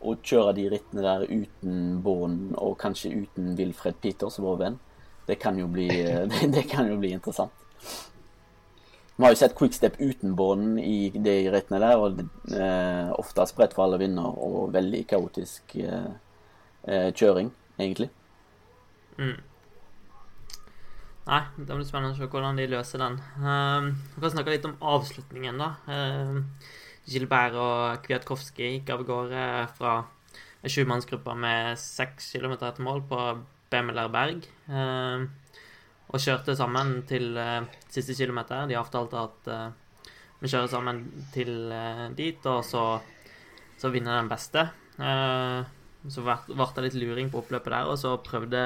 [0.01, 4.79] å kjøre de rittene der uten Bånd og kanskje uten Wilfred Peters, vår venn,
[5.27, 7.53] det kan jo bli, det, det kan jo bli interessant.
[9.21, 12.23] Vi har jo sett quickstep uten Bånd i de rittene der, og
[12.57, 16.07] eh, ofte spredt for alle vinder og veldig kaotisk eh,
[16.89, 18.07] eh, kjøring, egentlig.
[19.19, 19.35] Mm.
[21.27, 23.19] Nei, det blir spennende å se hvordan de løser den.
[23.37, 25.69] Um, vi kan snakke litt om avslutningen, da.
[25.85, 26.41] Um,
[27.05, 29.45] Gilbert og Kwiatkowski gikk av gårde
[29.77, 29.99] fra
[30.65, 33.21] sjumannsgruppa med seks kilometer etter mål på
[33.69, 34.49] Bemelerberg.
[34.65, 35.29] Um,
[36.11, 38.67] og kjørte sammen til uh, siste kilometer.
[38.67, 40.07] De avtalte at uh,
[40.41, 42.85] vi kjører sammen til uh, dit, og så,
[43.79, 44.67] så vinner den beste.
[46.11, 48.59] Så ble det litt luring på oppløpet der, og så prøvde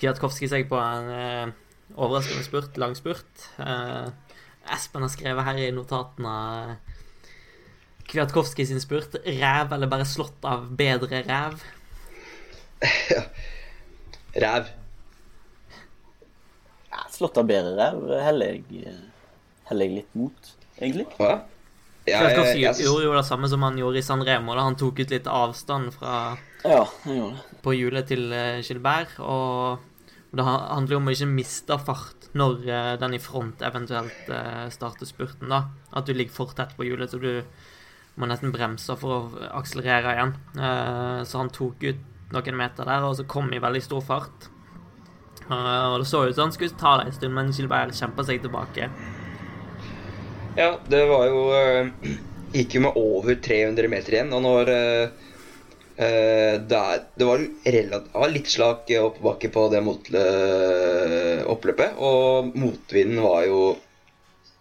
[0.00, 1.52] Kwiatkowski seg på en
[1.94, 3.46] overraskende spurt, lang spurt.
[4.72, 6.34] Espen har skrevet her i notatene
[8.10, 9.16] Kwiatkowski sin spurt.
[9.24, 11.64] Ræv eller bare slått av bedre ræv?
[14.44, 14.68] Ræv.
[14.68, 14.81] Ja, slått
[17.30, 18.94] av bedre ræv heller jeg,
[19.70, 21.06] heller jeg litt mot, egentlig.
[21.18, 21.40] Hva?
[22.06, 24.54] Ja, jeg, jeg- jeg- gjorde jo det samme som han gjorde i San Remo.
[24.54, 24.62] Da.
[24.66, 29.78] Han tok ut litt avstand fra Ja, jeg på hjulet til eh, Gilbert, og
[30.34, 34.68] det handler jo om å ikke miste fart når eh, den i front eventuelt eh,
[34.70, 35.64] starter spurten, da.
[35.92, 37.44] At du ligger for tett på hjulet, så du
[38.16, 40.34] må nesten bremse for å akselerere igjen.
[40.58, 41.96] Eh, Så han tok ut
[42.32, 44.48] noen meter der, og så kom i veldig stor fart.
[45.50, 48.24] Eh, Og det så ut som han skulle ta det en stund, men Gilbert kjempa
[48.26, 48.90] seg tilbake.
[50.58, 51.92] Ja, det var jo eh,
[52.52, 55.14] Gikk jo med over 300 meter igjen, og når eh,
[55.96, 60.08] det, er, det var relativt, litt slak oppbakke på det mot,
[61.52, 63.60] oppløpet, og motvinden var jo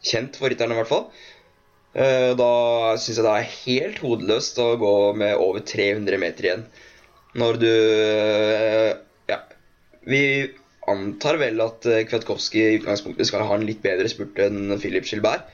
[0.05, 1.07] kjent for rytterne, i hvert fall.
[2.37, 2.49] Da
[2.99, 6.65] syns jeg det er helt hodeløst å gå med over 300 meter igjen.
[7.41, 7.71] Når du
[9.31, 9.39] Ja.
[10.05, 10.21] Vi
[10.91, 15.08] antar vel at eh, Kwiatkowski i utgangspunktet skal ha en litt bedre spurt enn Philip
[15.08, 15.49] Gilbert.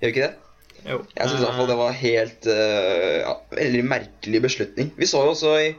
[0.00, 0.50] Gjør ikke det?
[0.86, 1.00] Jo.
[1.12, 4.92] Jeg syns i hvert fall det var helt eh, ja, veldig merkelig beslutning.
[4.96, 5.72] Vi så jo også i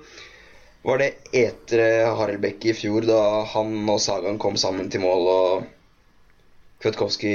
[0.81, 5.67] Var det etere Harelbekk i fjor, da han og Sagan kom sammen til mål og
[6.81, 7.33] Kwiatkowski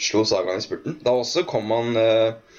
[0.00, 0.96] slo Sagan i spurten?
[1.04, 2.58] Da også kom han eh,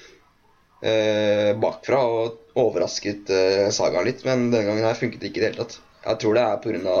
[0.86, 5.44] eh, bakfra og overrasket eh, Sagan litt, men denne gangen her funket det ikke i
[5.44, 5.80] det hele tatt.
[6.04, 6.98] Jeg tror det er pga.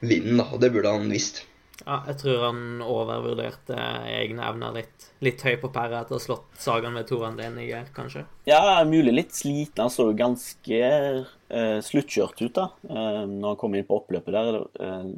[0.00, 1.44] Vinden, da, og det burde han visst.
[1.84, 3.76] Ja, jeg tror han overvurderte
[4.10, 5.08] egne evner litt.
[5.24, 8.24] Litt høy på pæra etter å ha slått Sagan ved to anledninger, kanskje.
[8.48, 9.84] Ja, mulig litt sliten.
[9.84, 14.58] Han så ganske eh, sluttkjørt ut da, eh, når han kom inn på oppløpet der.
[14.80, 15.10] Eh,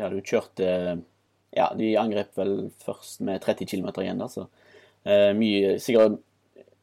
[0.00, 0.72] ja, du kjørte
[1.50, 4.44] Ja, de angrep vel først med 30 km igjen, da, så
[5.02, 6.20] eh, mye Sikkert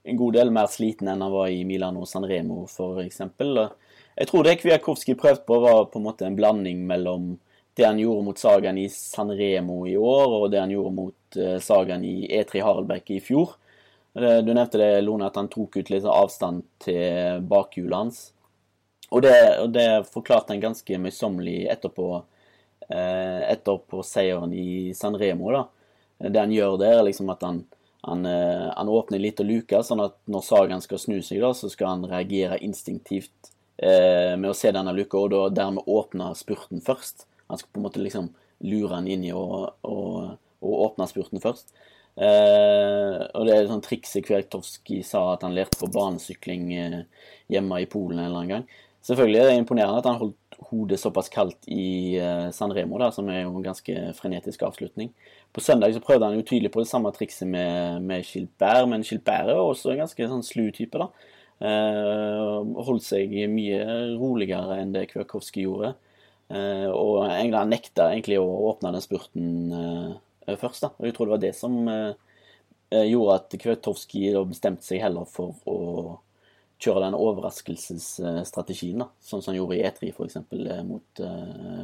[0.07, 3.67] en god del mer sliten enn han var i Milano San Remo, for eksempel.
[4.17, 7.35] Jeg tror det Kwiatkowski prøvde på, var på en måte en blanding mellom
[7.77, 11.37] det han gjorde mot Sagan i San Remo i år, og det han gjorde mot
[11.37, 13.53] eh, Sagan i E3 Haraldbekk i fjor.
[14.17, 18.21] Du nevnte det, Lone, at han tok ut litt avstand til bakhjulet hans.
[19.13, 19.35] Og det,
[19.71, 22.07] det forklarte han ganske møysommelig etterpå,
[22.89, 25.51] eh, etterpå seieren i San Remo.
[25.53, 25.67] da.
[26.17, 27.61] Det han gjør der, er liksom at han,
[28.03, 31.53] han, eh, han åpner litt og luker, sånn at når Sagan skal snu seg, da,
[31.53, 36.31] så skal han reagere instinktivt eh, med å se denne luka, og da dermed åpne
[36.39, 37.27] spurten først.
[37.47, 38.31] Han skal på en måte liksom
[38.65, 39.97] lure han inn i å, å,
[40.33, 41.69] å åpne spurten først.
[42.17, 46.99] Eh, og det er et sånt triks Kwiatkowski sa at han lærte på banesykling eh,
[47.53, 48.67] hjemme i Polen en eller annen gang.
[49.05, 53.11] Selvfølgelig er det imponerende at han holdt hodet såpass kaldt i eh, San Remo, da,
[53.13, 55.13] som er jo en ganske frenetisk avslutning.
[55.53, 59.05] På søndag så prøvde han jo tydelig på det samme trikset med, med Gilbert, men
[59.05, 60.97] Gilbert er også en ganske sånn slu type.
[60.97, 61.11] da.
[61.57, 63.81] Eh, holdt seg mye
[64.19, 65.95] roligere enn det Kwiatkowski gjorde.
[66.53, 70.85] Eh, og England nekta egentlig å åpne den spurten eh, først.
[70.85, 70.93] da.
[70.97, 71.81] Og Jeg tror det var det som
[72.87, 75.79] gjorde at Kwiatkowski bestemte seg heller for å
[76.79, 80.37] kjøre den overraskelsesstrategien, sånn som han gjorde i E3 f.eks.
[80.87, 81.21] Mot,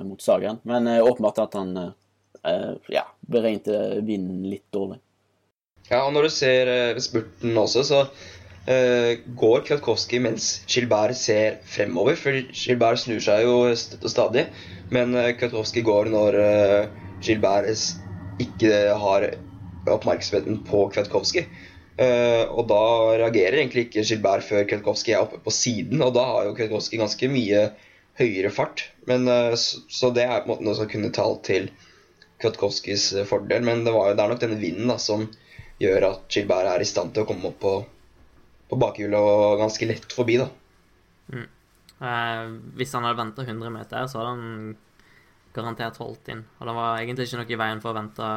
[0.08, 0.62] mot Sagaen.
[0.70, 1.74] Men åpenbart at han
[2.88, 3.68] ja, beregnet
[4.08, 5.02] vinden litt dårlig.
[5.90, 6.72] Ja, og når du ser
[7.04, 8.06] spurten også, så
[8.64, 12.16] går Kwiatkowski mens Gilbert ser fremover.
[12.16, 14.46] For Gilbert snur seg jo støtt og stadig,
[14.94, 16.38] men uh, Kwiatkowski går når
[17.24, 17.68] Gilbert
[18.40, 18.72] ikke
[19.04, 19.28] har
[19.92, 21.44] oppmerksomheten på Kwiatkowski.
[21.94, 22.84] Og da
[23.20, 26.02] reagerer egentlig ikke Gilbert før Kwiatkowski er oppe på siden.
[26.02, 27.68] Og da har jo Kwiatkowski ganske mye
[28.18, 28.88] høyere fart.
[29.10, 29.28] Men,
[29.60, 31.70] så, det er på en måte noe som kunne talt til
[32.42, 33.64] Kwiatkowskis fordel.
[33.68, 35.28] Men det, var, det, er nok denne vinden da, som
[35.82, 37.76] gjør at Gilbert er i stand til å komme opp på,
[38.74, 40.40] på bakhjulet og ganske lett forbi.
[40.42, 40.50] da.
[41.34, 41.48] Mm.
[42.04, 42.46] Eh,
[42.80, 44.76] hvis han hadde venta 100 meter, så hadde han
[45.54, 46.44] garantert holdt inn.
[46.60, 48.30] Og det var egentlig ikke noe i veien for å vente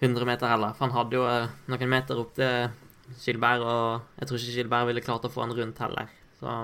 [0.00, 0.76] 100 meter heller.
[0.76, 2.70] For han hadde jo eh, noen meter opp til
[3.18, 6.12] Skilberg, og jeg tror ikke Skilberg ville klart å få han rundt heller.
[6.38, 6.54] Så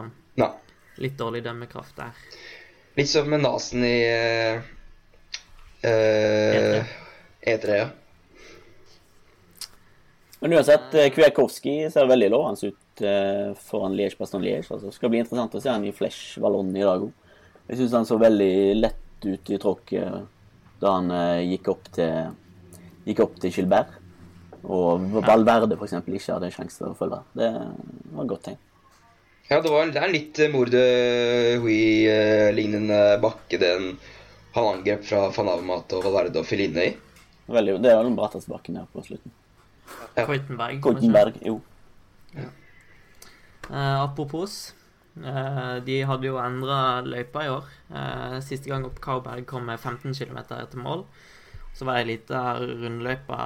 [0.41, 0.51] Nei.
[1.03, 2.25] litt dårlig dømmekraft der.
[2.95, 4.63] Litt som med Nasen i uh,
[5.83, 6.93] uh,
[7.43, 7.89] E3, ja.
[10.45, 14.69] Men uansett, Kwiatkowski ser veldig lovende ut uh, foran Liège-Baston Liège.
[14.69, 17.33] Altså, det skal bli interessant å se han i Flesh Vallon i dag òg.
[17.71, 21.09] Jeg syns han så veldig lett ut i tråkket da han
[21.49, 22.35] gikk opp til
[23.09, 23.93] gikk opp til Gilbert.
[24.65, 25.99] Og Valverde f.eks.
[26.01, 27.21] ikke hadde en sjanse til å følge.
[27.37, 28.61] Det var et godt tegn.
[29.51, 30.83] Ja, det, var, det er en litt Morde
[31.61, 33.91] Hui-lignende bakke den
[34.55, 36.93] han angrep fra van og Valverde og Filine i.
[37.53, 39.35] Veldig, det var den bratteste bakken her på slutten.
[40.15, 40.25] Ja.
[40.25, 40.81] Koitenberg.
[40.85, 41.59] Koitenberg, jo.
[42.35, 42.49] Ja.
[43.71, 44.75] Uh, apropos,
[45.19, 47.69] uh, de hadde jo endra løypa i år.
[47.91, 51.07] Uh, siste gang opp Kauberg kom med 15 km etter mål.
[51.75, 53.39] Så var det ei lita rundløype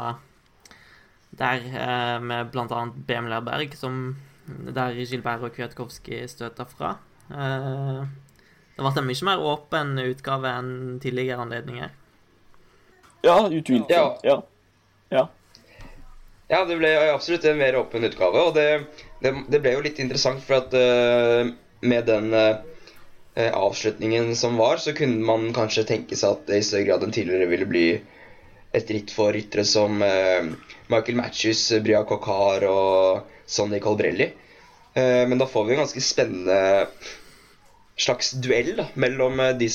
[1.39, 2.87] der eh, med bl.a.
[3.07, 6.95] BM Lerberg, som der Gilbert og Kwiatkowski støta fra.
[7.31, 8.03] Eh,
[8.77, 11.95] det ble en mye mer åpen utgave enn tidligere anledninger.
[13.27, 13.91] Ja, utvilsomt.
[13.91, 14.05] Ja.
[14.25, 14.39] ja.
[15.11, 15.27] ja.
[16.49, 18.41] Ja, det ble absolutt en mer åpen utgave.
[18.49, 18.69] Og det,
[19.21, 21.51] det, det ble jo litt interessant, for at uh,
[21.85, 22.63] med den uh,
[23.37, 27.13] avslutningen som var, så kunne man kanskje tenke seg at det i større grad enn
[27.15, 27.89] tidligere ville bli
[28.77, 30.49] et ritt for ryttere som uh,
[30.89, 34.33] Michael Matches, Bria Kokar og Sonny Colbrelli.
[34.99, 36.57] Men da får vi en ganske spennende
[38.01, 39.69] slags duell da, mellom de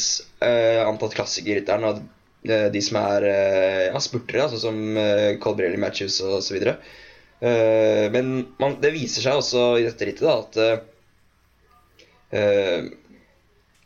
[0.43, 2.01] antatt klassikerrytterne og
[2.43, 3.25] de som er
[3.93, 4.79] ja, spurtere, altså som
[5.43, 6.58] Colbrelli, Matches osv.
[7.39, 10.84] Men man, det viser seg også i dette rittet da, at
[12.34, 12.89] uh,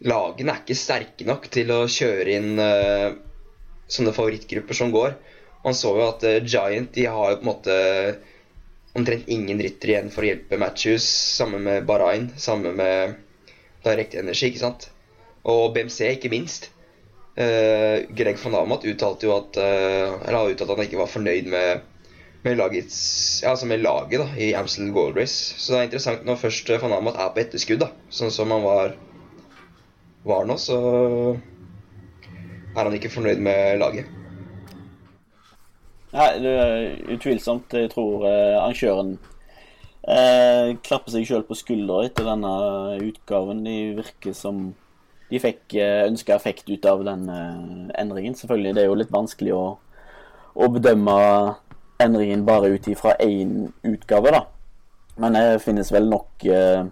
[0.08, 3.16] lagene er ikke sterke nok til å kjøre inn uh,
[3.92, 5.16] sånne favorittgrupper som går.
[5.66, 7.78] Man så jo at uh, Giant de har jo på en måte
[8.98, 11.08] omtrent ingen ryttere igjen for å hjelpe Matches.
[11.38, 13.18] Sammen med Bahrain, sammen med
[13.86, 14.90] Direct Energy, ikke sant.
[15.48, 16.72] Og BMC, ikke minst.
[17.38, 21.12] Uh, Greg van Amat uttalte jo at uh, Eller har uttalt at han ikke var
[21.12, 21.84] fornøyd med,
[22.42, 22.98] med, lagets,
[23.46, 25.54] altså med laget da, i Amstel Gold Race.
[25.58, 28.66] Så det er interessant når først van Amat er på etterskudd, da, sånn som han
[28.66, 28.98] var,
[30.26, 30.80] var nå, så
[32.78, 34.10] er han ikke fornøyd med laget.
[36.18, 36.86] Nei, det er
[37.18, 37.74] utvilsomt.
[37.76, 39.18] Jeg tror eh, arrangøren
[40.08, 42.54] eh, klapper seg sjøl på skuldra etter denne
[43.04, 43.66] utgaven.
[43.68, 44.70] De virker som
[45.30, 48.36] de fikk eh, ønska effekt ut av den eh, endringen.
[48.36, 49.66] Selvfølgelig, det er jo litt vanskelig å,
[50.56, 51.18] å bedømme
[52.04, 54.46] endringen bare ut ifra én utgave, da.
[55.18, 56.86] Men det finnes vel nok, eh,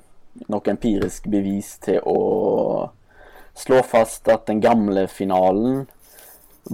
[0.51, 2.19] nok empirisk bevis til å
[3.55, 5.85] slå fast at den gamle finalen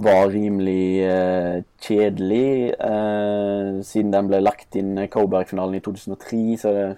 [0.02, 2.72] var rimelig eh, kjedelig.
[2.72, 6.88] Eh, siden den ble lagt inn Coburg-finalen i 2003, så er det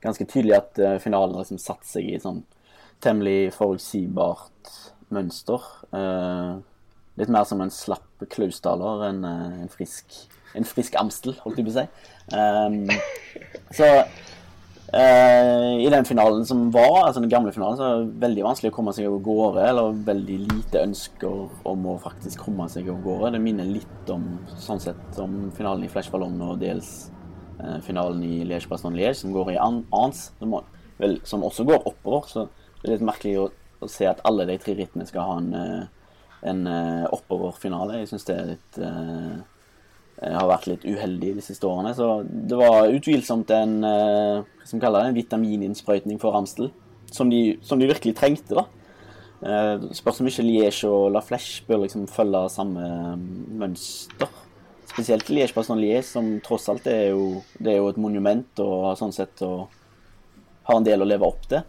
[0.00, 2.40] ganske tydelig at eh, finalen liksom satt seg i sånn
[3.04, 4.74] temmelig forutsigbart
[5.14, 5.64] mønster.
[5.94, 6.60] Uh,
[7.20, 10.14] litt mer som en slapp Klausdaler enn uh, en frisk
[10.58, 11.84] en frisk Amstel, holdt jeg på å si.
[12.34, 12.88] Um,
[13.76, 18.46] så uh, i den finalen som var, altså den gamle finalen, så var det veldig
[18.48, 19.68] vanskelig å komme seg av gårde.
[19.68, 23.36] Eller veldig lite ønsker om å faktisk komme seg av gårde.
[23.36, 24.26] Det minner litt om
[24.58, 27.10] sånn sett om finalen i Flash Ballon og dels
[27.84, 30.30] finalen i Liège-Baston-Liège, som går i an ans,
[31.28, 32.24] som også går oppover.
[32.26, 32.46] Så
[32.80, 33.48] det er litt merkelig å,
[33.80, 35.88] å se at alle de tre rittene skal ha en uh,
[36.46, 38.00] en uh, oppoverfinale.
[38.00, 39.40] Jeg syns det litt, uh,
[40.20, 41.94] har vært litt uheldig de siste årene.
[41.96, 46.70] Så det var utvilsomt en, kaller det, en vitamininnsprøytning for Ramstel.
[47.10, 48.56] Som de, som de virkelig trengte.
[48.56, 48.66] da.
[49.40, 53.16] Uh, spørs om ikke Liège og La Flèche bør liksom følge samme
[53.60, 54.30] mønster.
[54.90, 58.90] Spesielt Liège Baston Liège, som tross alt er jo, det er jo et monument og
[58.98, 59.70] sånn sett og
[60.68, 61.64] har en del å leve opp til.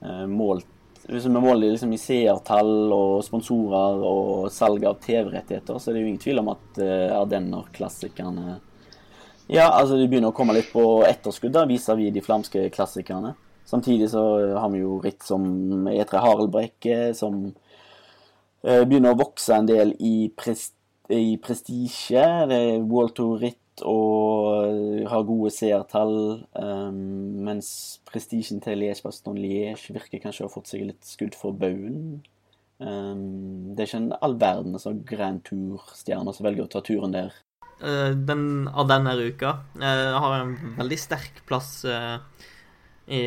[0.00, 0.68] Uh, målt
[1.10, 6.02] hvis vi måler liksom i seertall og sponsorer og salg av TV-rettigheter, så er det
[6.02, 6.80] jo ingen tvil om at
[7.16, 8.58] Ardenner-klassikerne
[9.48, 13.32] Ja, altså de begynner å komme litt på etterskudd vis-à-vis de flamske klassikerne.
[13.66, 14.22] Samtidig så
[14.60, 17.48] har vi jo ritt som E3 Haraldbrekke, som
[18.60, 20.76] begynner å vokse en del i, prest
[21.10, 22.22] i prestisje.
[22.50, 26.16] Det er World Tour-ritt og har gode seertall.
[26.54, 27.70] Um, mens
[28.08, 32.20] prestisjen til Liège Baston Liège virker kanskje å ha fått seg litt skudd for baugen.
[32.80, 37.12] Um, det er ikke en all verden altså Grand Tour-stjerner som velger å ta turen
[37.12, 37.34] der.
[37.80, 42.20] Uh, den av denne uka uh, har en veldig sterk plass uh,
[43.10, 43.22] i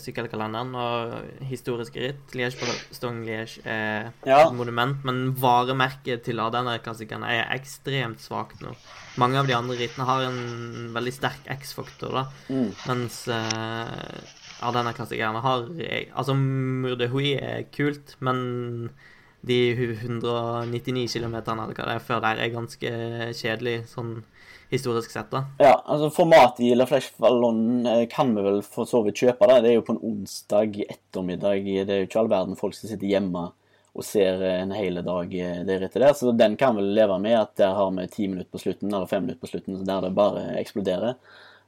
[0.00, 2.34] sykkelkalenderen og historiske ritt.
[2.36, 4.42] Liège-Baston-Liège er ja.
[4.42, 8.74] et monument, men varemerket til Ardenner-klassikerne er ekstremt svakt nå.
[9.20, 12.68] Mange av de andre rittene har en veldig sterk X-faktor, da, mm.
[12.90, 15.64] mens uh, Ardenner-klassikerne har
[16.12, 18.92] Altså, Murdehui er kult, men
[19.42, 22.92] de 199 km eller hva det er før der, er ganske
[23.34, 24.20] kjedelig sånn
[24.72, 25.44] historisk sett, da.
[25.62, 29.48] Ja, altså formatet i La Flèche Vallon eh, kan vi vel for så vidt kjøpe.
[29.48, 29.60] da.
[29.62, 31.68] Det er jo på en onsdag ettermiddag.
[31.86, 33.50] Det er jo ikke all verden folk som sitter hjemme
[33.92, 35.32] og ser en hel dag
[35.68, 36.14] deretter det der.
[36.16, 39.10] Så den kan vel leve med at der har vi ti minutter på slutten, eller
[39.10, 41.18] fem minutter på slutten, der det bare eksploderer.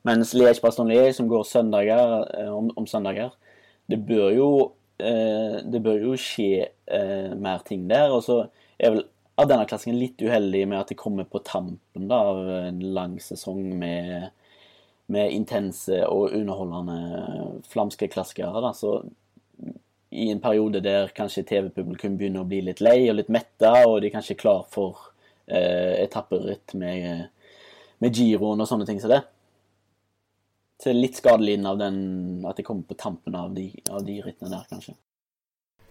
[0.05, 3.33] Mens Liège Baston Liège, som går søndager, eh, om, om, søndager,
[3.89, 4.49] det bør jo,
[5.01, 8.13] eh, det bør jo skje eh, mer ting der.
[8.13, 8.43] Og så
[8.79, 12.51] er vel av denne klassingen litt uheldig med at de kommer på tampen da, av
[12.55, 14.31] en lang sesong med,
[15.11, 18.63] med intense og underholdende flamske klassikere.
[18.63, 18.71] Da.
[18.77, 19.01] Så
[20.15, 24.01] i en periode der kanskje TV-publikum begynner å bli litt lei og litt metta, og
[24.01, 25.11] de er kanskje klar for
[25.51, 27.33] eh, etapperitt med,
[27.99, 29.25] med giroen og sånne ting som så det.
[30.79, 31.99] Så det er litt skadelidende av den,
[32.47, 34.95] at det kommer på tampen av de, av de rittene der, kanskje.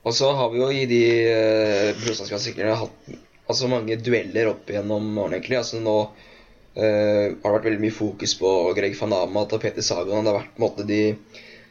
[0.03, 3.13] Og så har vi jo i de eh, hatt
[3.53, 5.59] altså mange dueller opp gjennom årene, egentlig.
[5.59, 9.85] Altså nå uh, har det vært veldig mye fokus på Greg van Amat og Peter
[9.85, 10.25] Sagan.
[10.25, 11.01] Det har vært på en måte de,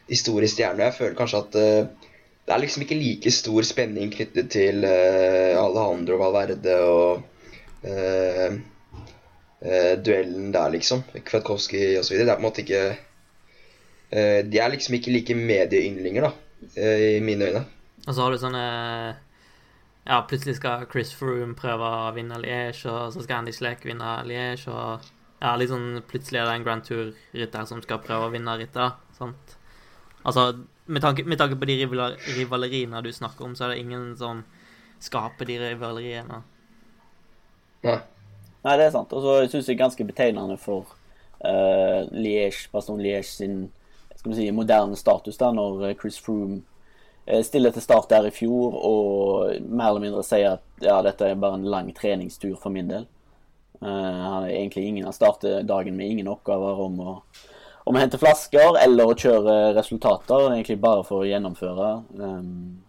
[0.09, 0.89] de store stjernene.
[0.89, 2.11] Jeg føler kanskje at uh,
[2.43, 7.29] det er liksom ikke like stor spenning knyttet til uh, Alejandro Valverde og
[10.03, 11.01] duellen der, liksom.
[11.23, 12.15] Kvatkowski osv.
[12.15, 12.83] Det er på en måte ikke
[14.51, 16.31] De er liksom ikke like medieyndlinger, da,
[16.79, 17.63] i mine øyne.
[18.03, 18.63] Og så har du sånne
[20.05, 24.17] ja, plutselig skal Chris Froome prøve å vinne Liège, og så skal Andy Schleck vinne
[24.27, 25.05] Liège, og
[25.39, 28.99] ja, liksom plutselig er det en Grand Tour-rytter som skal prøve å vinne rittet.
[29.15, 29.55] Sant?
[30.23, 30.49] Altså,
[30.91, 34.43] med tanke, med tanke på de rivaleriene du snakker om, så er det ingen som
[35.03, 36.41] skaper de rivaleriene.
[37.83, 37.99] Nei.
[38.63, 39.11] Nei, det er sant.
[39.11, 40.87] Og så syns jeg ganske betegnende for
[41.43, 43.57] uh, Liège, Baston Liège sin
[44.15, 46.72] skal vi si, moderne status, da, når Chris Froome Eh,
[47.43, 51.39] stille til start der i fjor og mer eller mindre sier at ja, dette er
[51.39, 53.05] bare en lang treningstur for min del.
[53.83, 57.13] Uh, han ingen, han starter dagen med ingen oppgaver om å,
[57.83, 61.93] om å hente flasker eller å kjøre resultater, egentlig bare for å gjennomføre.
[62.19, 62.83] Um,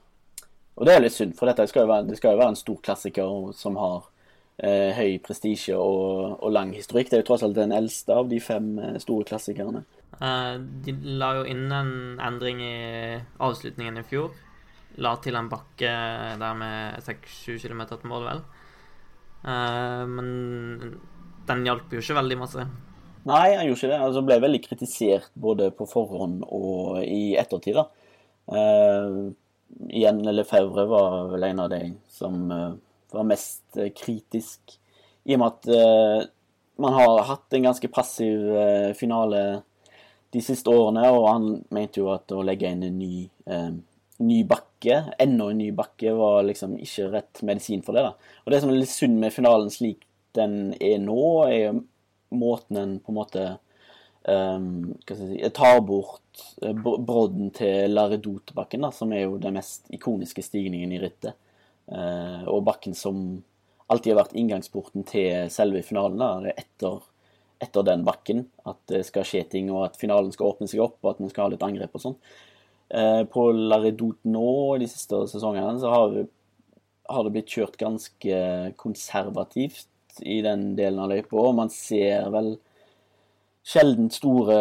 [0.74, 2.82] og det er litt synd, for dette skal være, det skal jo være en stor
[2.82, 4.02] klassiker som har
[4.54, 7.08] høy prestisje og, og, lang historikk.
[7.10, 8.68] Det er jo tross alt den eldste av de fem
[9.02, 9.82] store klassikerne.
[10.21, 12.75] Uh, de la jo inn en endring i
[13.42, 14.35] avslutningen i fjor.
[15.02, 15.90] La til en bakke
[16.38, 18.42] der med 6-7 km til mål, vel.
[19.44, 20.29] Uh, men
[21.48, 22.67] den hjalp jo ikke veldig masse.
[23.25, 24.02] Nei, han gjorde ikke det.
[24.06, 27.81] Altså ble veldig kritisert både på forhånd og i ettertid.
[27.81, 27.88] da.
[28.44, 29.33] Uh,
[29.90, 32.73] igjen Lefebvre var vel en av de som uh,
[33.15, 34.79] var mest kritisk.
[35.25, 36.31] I og med at
[36.85, 38.42] man har hatt en ganske passiv
[38.98, 39.38] finale
[40.35, 43.70] de siste årene, og han mente jo at å legge inn en ny, eh,
[44.24, 48.04] ny bakke, enda en ny bakke, var liksom ikke rett medisin for det.
[48.08, 48.35] da.
[48.44, 50.04] Og Det som er litt synd med finalen slik
[50.35, 51.78] den er nå, er
[52.35, 53.44] måten en på en måte
[54.26, 54.68] um,
[55.06, 59.38] hva skal jeg si, tar bort eh, br- brodden til Laredot-bakken, da, som er jo
[59.38, 61.38] den mest ikoniske stigningen i rittet.
[61.87, 63.42] Eh, og bakken som
[63.92, 66.18] alltid har vært inngangsporten til selve finalen.
[66.18, 67.02] da, det er etter,
[67.63, 70.98] etter den bakken at det skal skje ting, og at finalen skal åpne seg opp,
[71.02, 72.19] og at man skal ha litt angrep og sånn.
[72.94, 74.50] Eh, på Laredot nå,
[74.83, 76.21] de siste sesongene, så har,
[77.11, 78.42] har det blitt kjørt ganske
[78.81, 79.88] konservativt
[80.23, 82.55] i den delen av løypa, og man ser vel
[83.65, 84.59] sjelden store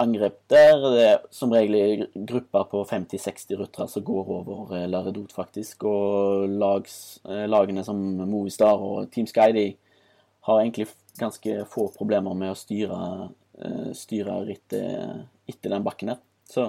[0.00, 0.80] angrep der.
[0.92, 5.84] Det er som regel grupper på 50-60 ryttere som går over eh, Laredot, faktisk.
[5.88, 9.66] Og lags, eh, lagene som Movistar og Team Sky de
[10.46, 10.88] har egentlig
[11.20, 13.00] ganske få problemer med å styre,
[13.58, 16.22] eh, styre rittet etter den bakken her.
[16.48, 16.68] Så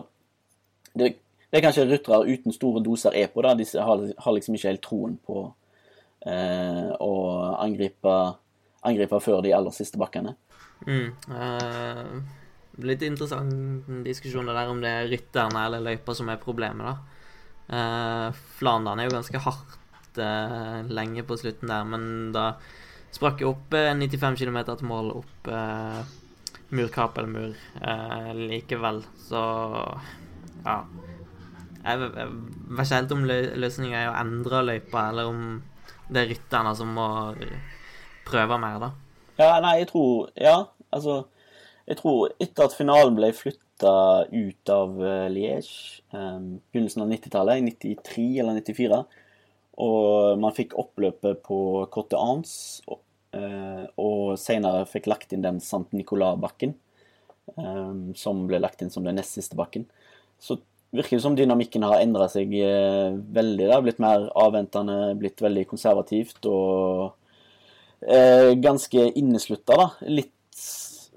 [0.93, 1.15] det,
[1.49, 3.53] det er kanskje ryttere uten store doser er på, da.
[3.57, 5.45] De har, har liksom ikke helt troen på
[6.25, 7.13] eh, å
[7.59, 8.15] angripe,
[8.87, 10.35] angripe før de aller siste bakkene.
[10.85, 11.09] Mm.
[11.33, 12.17] eh,
[12.85, 17.13] litt interessant diskusjon det der om det er rytterne eller løypa som er problemet, da.
[17.67, 22.53] Uh, Flandern er jo ganske hardt eh, lenge på slutten der, men da
[23.15, 26.01] sprakk opp eh, 95 km til mål opp eh,
[26.75, 29.43] murkap eller mur eh, likevel, så
[30.65, 30.81] ja.
[31.87, 32.29] Jeg, jeg, jeg
[32.75, 35.43] vet ikke helt om lø løsninga er å endre løypa, eller om
[36.11, 37.07] det er rytterne som må
[38.27, 38.91] prøve mer, da.
[39.37, 40.57] Ja, nei, jeg tror Ja,
[40.89, 41.27] altså
[41.87, 43.93] Jeg tror etter at finalen ble flytta
[44.31, 46.39] ut av uh, Liège, eh,
[46.73, 48.97] begynnelsen av 90-tallet, i 93 eller 94,
[49.77, 51.59] og man fikk oppløpet på
[51.93, 52.51] Cotte Ans,
[53.37, 56.73] eh, og senere fikk lagt inn den Sant Nicolas-bakken,
[57.55, 59.85] um, som ble lagt inn som den nest siste bakken,
[60.41, 60.57] så
[60.95, 63.65] virker det som dynamikken har endra seg eh, veldig.
[63.65, 67.13] Det har blitt mer avventende, blitt veldig konservativt og
[68.01, 69.87] eh, ganske inneslutta, da.
[70.07, 70.33] Litt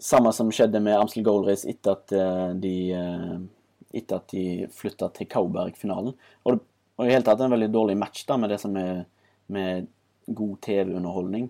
[0.01, 3.39] samme som skjedde med Amstel Gold Race etter at eh, de eh,
[4.01, 4.45] etter de
[4.75, 6.15] flytta til Kauberg-finalen.
[6.45, 6.61] Og, det,
[7.01, 9.07] og i hele tatt en veldig dårlig match da, med det som er
[9.51, 9.89] med
[10.37, 11.49] god TV-underholdning.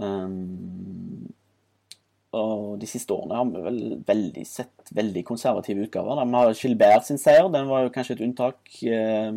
[0.00, 1.28] Um,
[2.30, 6.16] og de siste årene har vi vel veldig sett veldig konservative utgaver.
[6.16, 6.24] da.
[6.24, 8.60] Vi har Gilbert sin seier, den var jo kanskje et unntak.
[8.86, 9.32] eh,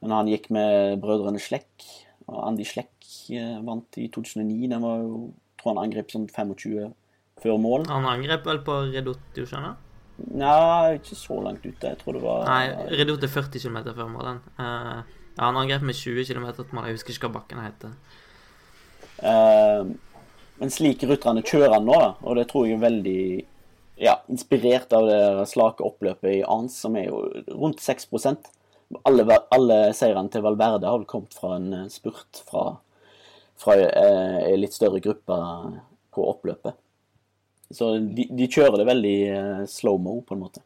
[0.00, 1.84] Men han gikk med brødrene Slekk.
[2.28, 4.70] Og Andy Slekk eh, vant i 2009.
[4.72, 6.94] Den var jo, tror han angrep sånn 25
[7.42, 7.84] før mål.
[7.92, 9.76] Han angrep vel på Redot, du skjønner?
[10.18, 11.92] Nei, ikke så langt ute.
[11.92, 14.42] Jeg tror det var Nei, Redot er 40 km før målen.
[14.58, 15.04] Uh,
[15.36, 16.88] ja, han angrep med 20 km til mål.
[16.90, 17.94] Jeg husker ikke hva bakken heter.
[19.22, 19.94] Uh,
[20.58, 23.22] men slik rutterne kjører nå, da, og det tror jeg er veldig
[23.98, 27.22] ja, inspirert av det slake oppløpet i Arns, som er jo
[27.54, 28.08] rundt 6
[29.02, 32.78] alle, alle seirene til Valverde har vel kommet fra en eh, spurt fra,
[33.60, 35.38] fra uh, en litt større gruppe
[36.14, 36.78] på oppløpet.
[37.74, 40.62] Så de, de kjører det veldig eh, slow-mo, på en måte.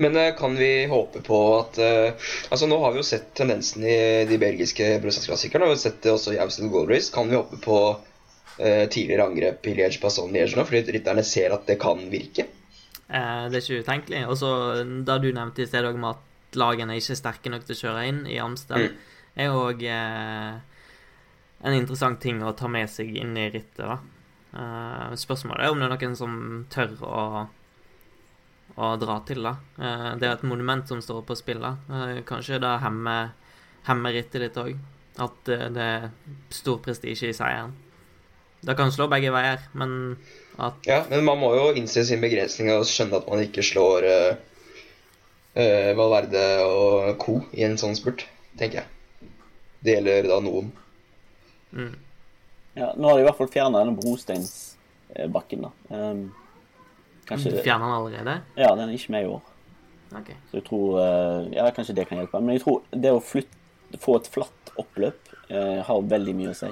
[0.00, 3.84] Men eh, kan vi håpe på at uh, Altså Nå har vi jo sett tendensen
[3.84, 5.66] i de belgiske brødstadsklassikerne.
[5.66, 7.12] Og vi har sett det også i Austin Gold Race.
[7.12, 10.64] Kan vi håpe på uh, tidligere angrep i Liège Passon Liège nå?
[10.64, 12.48] Fordi rytterne ser at det kan virke?
[13.10, 14.22] Eh, det er ikke utenkelig.
[14.30, 14.50] Og så
[15.06, 17.80] da du nevnte i sted òg med at lagene ikke er sterke nok til å
[17.84, 18.96] kjøre inn i Amsterdam, Mm.
[19.42, 20.54] er òg eh,
[21.66, 23.98] en interessant ting å ta med seg inn i rittet, da.
[24.50, 26.32] Eh, spørsmålet er om det er noen som
[26.72, 27.26] tør å,
[28.74, 29.54] å dra til, da.
[29.78, 31.76] Uh, det er et monument som står på spill, da.
[31.90, 33.30] Eh, kanskje det hemmer,
[33.86, 34.74] hemmer rittet litt òg.
[35.20, 36.10] At eh, det er
[36.54, 37.76] stor prestisje i seieren.
[38.60, 40.18] Det kan slå begge veier, men
[40.60, 44.04] at Ja, men man må jo innse sin begrensning og skjønne at man ikke slår
[45.96, 47.38] Valverde og co.
[47.56, 48.26] i en sånn spurt,
[48.60, 49.30] tenker jeg.
[49.80, 50.68] Det gjelder da noen.
[51.72, 52.09] mm.
[52.74, 55.70] Ja, nå har de i hvert fall fjerna denne brosteinsbakken, da.
[55.90, 56.26] Um,
[57.28, 58.36] kanskje Fjerner den allerede?
[58.58, 59.42] Ja, den er ikke med i år.
[60.20, 60.34] Okay.
[60.50, 62.40] Så jeg tror eh, Ja, kanskje det kan hjelpe.
[62.42, 66.56] Men jeg tror det å flytte, få et flatt oppløp eh, har veldig mye å
[66.58, 66.70] si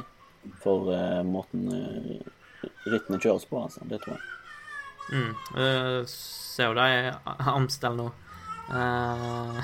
[0.63, 3.85] for eh, måten eh, rittene kjøres på, altså.
[3.91, 4.27] Det tror jeg.
[5.09, 5.31] Mm.
[5.57, 7.13] Uh, ser jo det i
[7.57, 8.11] Amstel nå.
[8.69, 9.63] Uh,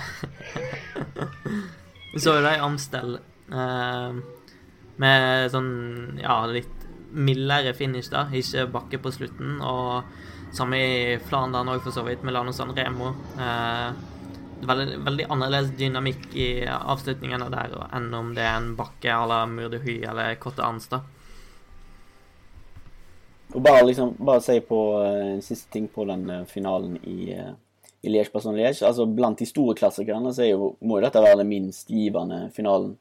[2.16, 4.18] så jo det i Amstel eh,
[5.02, 5.70] med sånn
[6.22, 6.84] ja, litt
[7.14, 8.26] mildere finish, da.
[8.34, 9.58] Ikke bakke på slutten.
[9.62, 13.12] Og samme i Flandern òg, for så vidt, Milano San Remo.
[13.38, 13.88] Eh,
[14.64, 19.44] veldig, veldig annerledes dynamikk i avslutningene der enn om det er en bakke à la
[19.50, 21.10] Murdehy eller Cotte Arnstad.
[23.54, 27.36] Og bare liksom, bare si på eh, en siste ting på den uh, finalen i,
[27.38, 27.52] uh,
[28.02, 28.82] i Liège Passon Liège.
[28.82, 32.48] Altså, blant de store klassikerne så er jo, må jo dette være den minst givende
[32.56, 32.96] finalen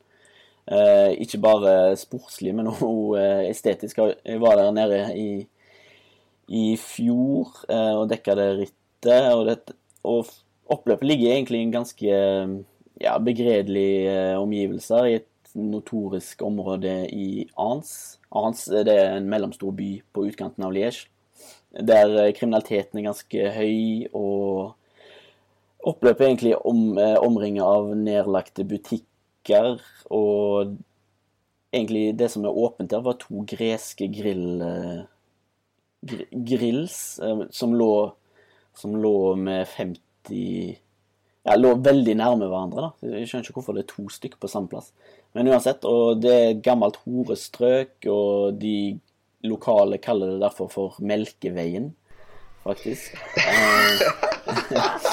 [0.68, 4.00] ikke bare sportslig, men også eh, estetisk.
[4.26, 5.48] Jeg var der nede i,
[6.48, 9.34] i fjor eh, og dekka det rittet.
[9.34, 10.26] Og, og
[10.72, 12.08] oppløpet ligger egentlig i en ganske
[13.02, 18.20] ja, begredelige omgivelser i et notorisk område i Ans.
[18.32, 21.10] Ans det er en mellomstor by på utkanten av Liège,
[21.74, 24.74] der kriminaliteten er ganske høy, og
[25.84, 29.13] oppløpet er egentlig om, omringet av nedlagte butikker.
[29.50, 30.76] Og
[31.74, 34.64] egentlig det som er åpent der, var to greske grill,
[36.32, 36.98] grills
[37.52, 37.94] som lå,
[38.78, 40.80] som lå med 50
[41.44, 42.86] ja, lå veldig nærme hverandre.
[42.88, 43.16] da.
[43.18, 44.94] Jeg skjønner ikke hvorfor det er to stykker på samme plass.
[45.36, 49.00] Men uansett, og det er et gammelt horestrøk, og de
[49.44, 51.92] lokale kaller det derfor for Melkeveien,
[52.64, 53.18] faktisk.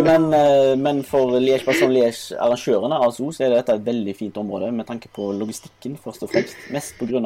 [0.00, 4.70] men, eh, men, for Liège Basson Liège-arrangørene altså, så er dette et veldig fint område
[4.74, 6.56] med tanke på logistikken, først og fremst.
[6.74, 7.20] Mest pga.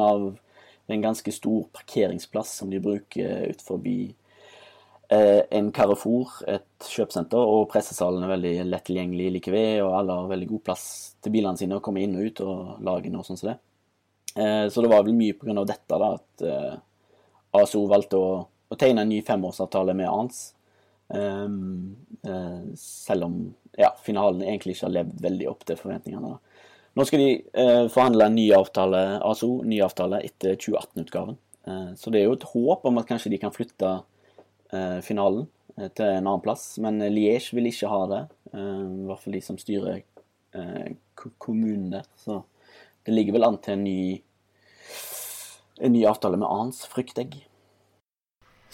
[0.87, 4.13] en ganske stor parkeringsplass som de bruker ut forbi
[5.09, 10.15] Eh, en Carrefour, et kjøpesenter, og pressesalen er veldig lett tilgjengelig like ved, og alle
[10.17, 10.85] har veldig god plass
[11.21, 13.55] til bilene sine å komme inn og ut og lage noe sånt som det.
[14.33, 15.61] Eh, så det var vel mye pga.
[15.61, 16.45] dette da, at
[17.61, 20.41] ASO valgte å, å, tegne en ny femårsavtale med ANS.
[22.81, 23.35] Selv om
[23.77, 26.31] ja, finalen egentlig ikke har levd veldig opp til forventningene.
[26.95, 27.29] Nå skal de
[27.93, 31.37] forhandle en ny avtale, ASO, ny avtale etter 2018-utgaven.
[31.99, 33.91] Så det er jo et håp om at kanskje de kan flytte
[34.73, 35.45] Eh, finalen
[35.77, 36.75] eh, til en annen plass.
[36.81, 38.21] Men Liège vil ikke ha det.
[38.53, 40.03] Eh, I hvert fall de som styrer
[41.43, 42.05] kommunen der.
[42.15, 42.39] Så
[43.03, 44.21] det ligger vel an til en ny,
[45.83, 47.43] en ny avtale med Ans, frykter jeg.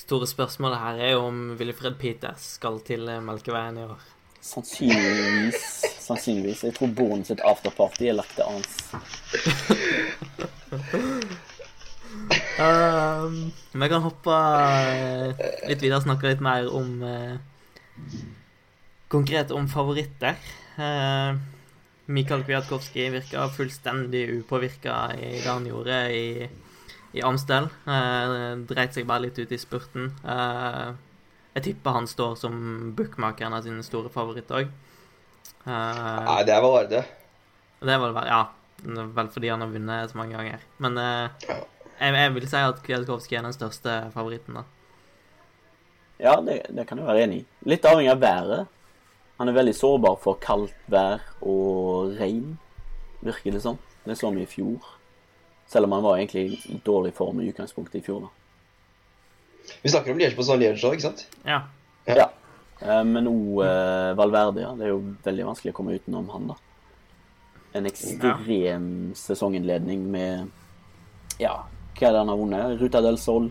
[0.02, 4.02] Store spørsmålet her er jo om Willifred Peters skal til Melkeveien i år.
[4.42, 5.62] Sannsynligvis.
[6.02, 6.64] Sannsynligvis.
[6.66, 8.72] Jeg tror Born sitt afterparty er lagt til Ans.
[12.62, 15.32] Um, vi kan hoppe uh,
[15.70, 17.38] litt videre og snakke litt mer om uh,
[19.12, 20.38] Konkret om favoritter.
[20.78, 21.38] Uh,
[22.12, 26.48] Mikael Kwiatkowski virka fullstendig upåvirka i det han gjorde i,
[27.18, 27.68] i Amstel.
[27.88, 30.12] Uh, dreit seg bare litt ut i spurten.
[30.24, 30.94] Uh,
[31.58, 32.56] jeg tipper han står som
[32.96, 34.72] bookmakeren av sine store favoritter òg.
[35.66, 37.02] Nei, det er vel bare det.
[37.82, 38.42] Det er vel ja.
[38.82, 40.64] Vel fordi han har vunnet så mange ganger.
[40.82, 41.50] Men uh,
[42.02, 44.64] jeg, jeg, vil si at Kwiatkowski er den største favoritten, da.
[46.22, 47.46] Ja, det, det kan jeg være enig i.
[47.70, 48.72] Litt avhengig av været.
[49.42, 52.60] Han er veldig sårbar for kaldt vær og regn,
[53.26, 53.80] virker det som.
[54.06, 54.86] Det så vi i fjor.
[55.72, 58.32] Selv om han var egentlig i dårlig form i utgangspunktet i fjor, da.
[59.82, 61.24] Vi snakker om Liège på Liège òg, ikke sant?
[61.48, 61.62] Ja.
[62.10, 62.18] ja.
[62.18, 62.28] ja.
[62.82, 64.74] Eh, men òg eh, Valverde, ja.
[64.76, 66.60] Det er jo veldig vanskelig å komme utenom han, da.
[67.80, 69.16] En ekstrem ja.
[69.16, 71.62] sesonginnledning med Ja,
[71.96, 72.76] hva er det han har vunnet?
[72.82, 73.48] Ruta del Sol,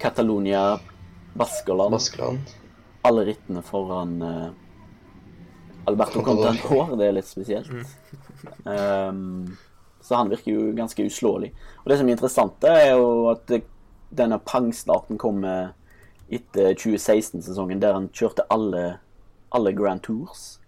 [0.00, 0.64] Catalonia,
[1.36, 1.92] Baskeland.
[1.92, 2.54] Baskeland.
[3.04, 4.46] Alle rittene foran eh,
[5.90, 6.96] Alberto Contador.
[6.96, 7.68] Det er litt spesielt.
[8.64, 9.50] Um,
[10.00, 11.52] så han virker jo ganske uslåelig.
[11.82, 13.52] Og det som er interessant, er jo at
[14.10, 15.74] denne pangstarten kommer
[16.30, 19.00] etter 2016-sesongen, der han kjørte alle,
[19.54, 20.60] alle Grand Tours.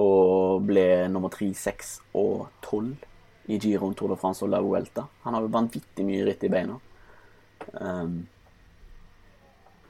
[0.00, 2.94] Og ble nummer 3, 6 og 12
[3.50, 5.06] i Giron, Tour de France og La Vuelta.
[5.24, 6.78] Han har jo vanvittig mye ritt i beina.
[7.74, 8.22] Um,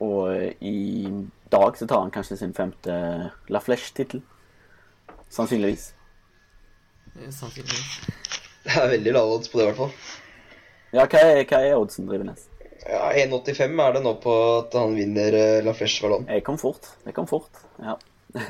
[0.01, 0.33] og
[0.64, 1.07] i
[1.53, 2.95] dag så tar han kanskje sin femte
[3.53, 4.23] La Flèche-tittel.
[5.31, 5.93] Sannsynligvis.
[7.31, 8.01] Sannsynligvis.
[8.65, 9.93] Det er veldig lave odds på det, i hvert fall.
[10.91, 12.49] Ja, hva er, hva er oddsen, Drivenes?
[12.87, 16.25] Ja, 1,85 er det nå på at han vinner eh, La Flèche Vallon.
[16.29, 16.93] Det kom fort.
[17.05, 17.99] Det kom fort, ja.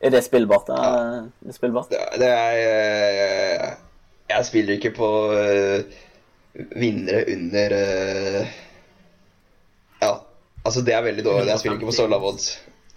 [0.00, 0.66] Er det spillbart?
[0.68, 0.76] Da?
[0.76, 1.20] Ja.
[1.40, 1.88] Det, er spillbart?
[1.90, 3.70] Det, det er jeg,
[4.28, 6.02] jeg, spiller ikke på uh,
[6.76, 8.58] vinnere under uh,
[10.02, 10.10] Ja,
[10.62, 11.48] altså det er veldig dårlig.
[11.48, 12.50] Jeg spiller ikke på så lav odds.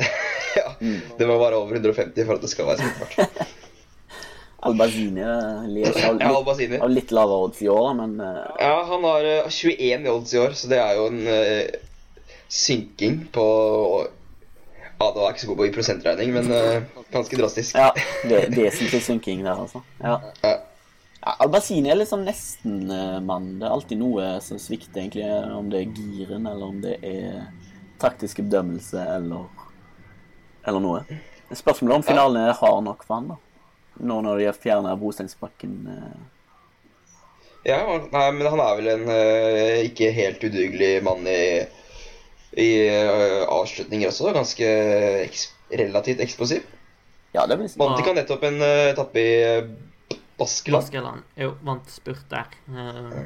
[0.60, 1.00] ja, mm.
[1.22, 3.48] Det må være over 150 for at det skal være spillbart.
[4.68, 8.42] Albazini har litt, ja, litt lavere odds i år, men uh...
[8.60, 11.22] Ja, han har 21 i odds i år, så det er jo en
[12.50, 13.46] synking på
[15.00, 17.78] ja, det var ikke så god på i prosentregning, men uh, ganske drastisk.
[17.78, 17.94] Ja,
[18.58, 19.80] Vesentlig synking der, altså.
[20.04, 20.18] Ja.
[20.44, 20.52] ja.
[21.22, 23.48] ja Albasini er liksom nesten-mann.
[23.54, 25.24] Uh, det er alltid noe som svikter, egentlig.
[25.56, 27.46] Om det er giren, eller om det er
[28.04, 29.48] taktisk bedømmelse, eller,
[30.68, 31.22] eller noe.
[31.48, 33.40] Spørsmålet om finalen er hard nok for han, da.
[34.00, 35.76] Nå når de har fjerna brosteinsbakken.
[35.88, 36.20] Uh...
[37.68, 41.42] Ja, nei, men han er vel en uh, ikke helt udugelig mann i
[42.58, 44.32] i uh, avslutninger også.
[44.34, 44.70] Ganske
[45.26, 46.66] eks relativt eksplosiv.
[47.36, 47.78] Ja, det vil si.
[47.78, 50.82] Vant ikke han nettopp en uh, etappe i uh, Baskeland?
[50.82, 51.28] Baskeland.
[51.38, 52.54] Jo, vant spurt der.
[52.72, 53.20] Eh,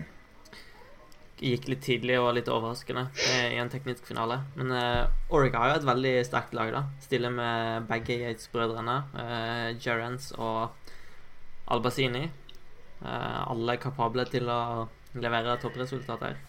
[1.44, 4.40] gikk litt tidlig og litt overraskende eh, i en teknisk finale.
[4.58, 6.84] Men uh, Orica har jo et veldig sterkt lag, da.
[7.04, 8.98] Stiller med begge Yates-brødrene.
[9.18, 10.94] Uh, Gerrans og
[11.74, 12.26] Albasini.
[13.04, 14.88] Uh, alle er kapable til å
[15.20, 16.40] levere toppresultater.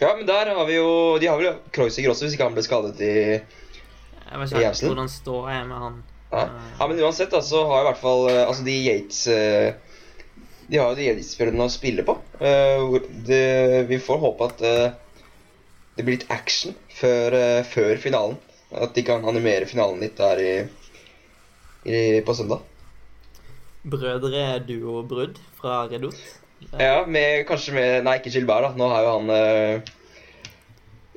[0.00, 2.62] Ja, men der har vi jo De har vel Kreuziger også, hvis ikke han ble
[2.64, 5.98] skadet i Jeg vet ikke helt hvordan ståa er med han.
[6.32, 6.46] Ja.
[6.78, 9.26] ja, men uansett, da, så har i hvert fall Altså, de Yates
[10.72, 12.16] De har jo de Yates-spillerne å spille på.
[13.28, 13.42] Det,
[13.90, 17.36] vi får håpe at det blir litt action før,
[17.68, 18.38] før finalen.
[18.72, 20.52] At de kan animere finalen litt der i,
[21.84, 22.64] i, på søndag.
[23.82, 26.16] Brødre-duo-brudd fra Redot.
[26.78, 28.72] Ja, med, kanskje med Nei, ikke Gilbert, da.
[28.78, 29.92] Nå er jo han uh,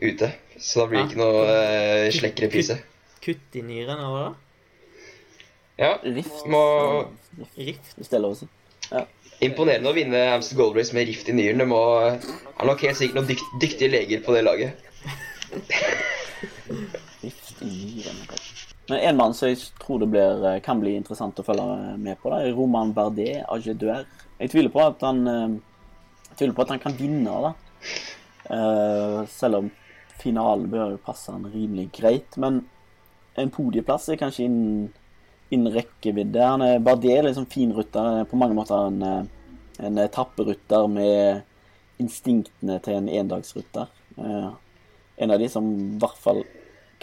[0.01, 0.31] ute.
[0.57, 2.79] Så da blir det ikke noe uh, slekk reprise.
[3.23, 4.31] Kutt, i nyren over, da?
[5.79, 5.91] Ja.
[6.03, 6.43] Rift.
[6.49, 6.63] Må
[7.55, 7.93] Rift.
[7.95, 8.49] Hvis det er lov å si.
[8.89, 9.05] Ja.
[9.43, 11.59] Imponerende å vinne Amstel Gold Race med rift i nyren.
[11.63, 14.85] Det må, er nok helt sikkert noen dykt, dyktige leger på det laget.
[17.23, 18.23] rift i nyren.
[18.89, 22.29] Men en mann som jeg tror det blir, kan bli interessant å følge med på,
[22.31, 24.05] da, er Roman Bardet, Ageduer.
[24.37, 25.23] Jeg tviler på at han
[26.35, 27.51] jeg tviler på at han kan vinne, da.
[29.31, 29.69] Selv om
[30.19, 32.35] finalen bør passe han rimelig greit.
[32.35, 32.65] Men
[33.39, 34.89] en podieplass er kanskje innen,
[35.53, 36.41] innen rekkevidde.
[36.41, 38.01] Han er Bardet er liksom fin rytter.
[38.01, 39.29] Han er på mange måter en,
[39.79, 41.43] en etapperytter med
[42.01, 43.91] instinktene til en endagsrytter.
[44.17, 44.51] Uh,
[45.15, 46.43] en av de som i hvert fall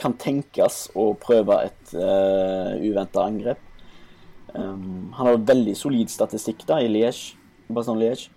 [0.00, 3.60] kan tenkes å prøve et uh, uventa angrep.
[4.52, 7.38] Um, han har veldig solid statistikk da i Liège.
[7.72, 8.28] Liège.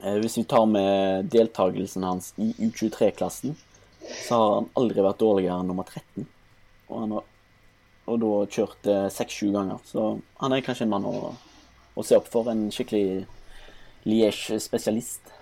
[0.00, 3.56] Uh, hvis vi tar med deltakelsen hans i U23-klassen,
[4.26, 6.26] så har han aldri vært dårligere enn nummer 13.
[6.90, 7.28] Og han har
[8.10, 9.82] og da kjørte seks-sju ganger.
[9.86, 10.06] Så
[10.42, 11.32] han er kanskje en mann å,
[11.94, 12.50] å se opp for.
[12.52, 13.26] En skikkelig
[14.08, 15.34] Liège-spesialist.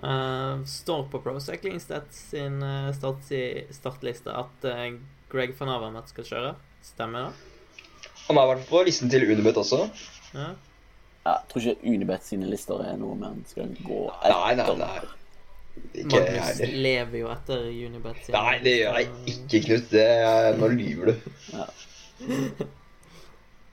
[0.00, 3.26] Uh, står på Pro Cycling Stats sin uh, start
[3.74, 4.86] startliste at uh,
[5.30, 6.54] Greg van Avermet skal kjøre.
[6.84, 8.08] Stemmer det?
[8.30, 9.84] Han har vært på listen til Unibet også.
[10.32, 10.52] Ja.
[11.20, 15.00] Jeg tror ikke Unibet sine lister er noe man skal gå Nei, nei, nei.
[15.90, 16.78] Ikke Magnus heller.
[16.86, 19.86] lever jo etter Unibet sine Nei, det gjør jeg ikke, Knut.
[19.92, 21.28] Det er, nå lyver du.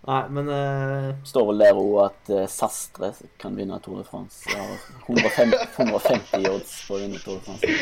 [0.08, 3.10] Nei, men uh, står vel der òg at uh, Sastre
[3.42, 4.48] kan vinne Tour de France.
[4.48, 5.52] Jeg har 150,
[5.84, 7.68] 150 odds på å vinne Tour de France.
[7.68, 7.76] Jeg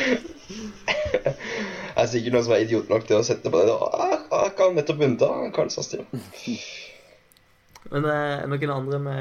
[2.01, 3.68] er sikkert noen som er idiot nok til å sette på det.
[3.70, 3.78] da.
[3.93, 6.01] Ah, ah, Kan nettopp vunnet av Karl Sastre.
[7.93, 9.18] Men er noen andre vi,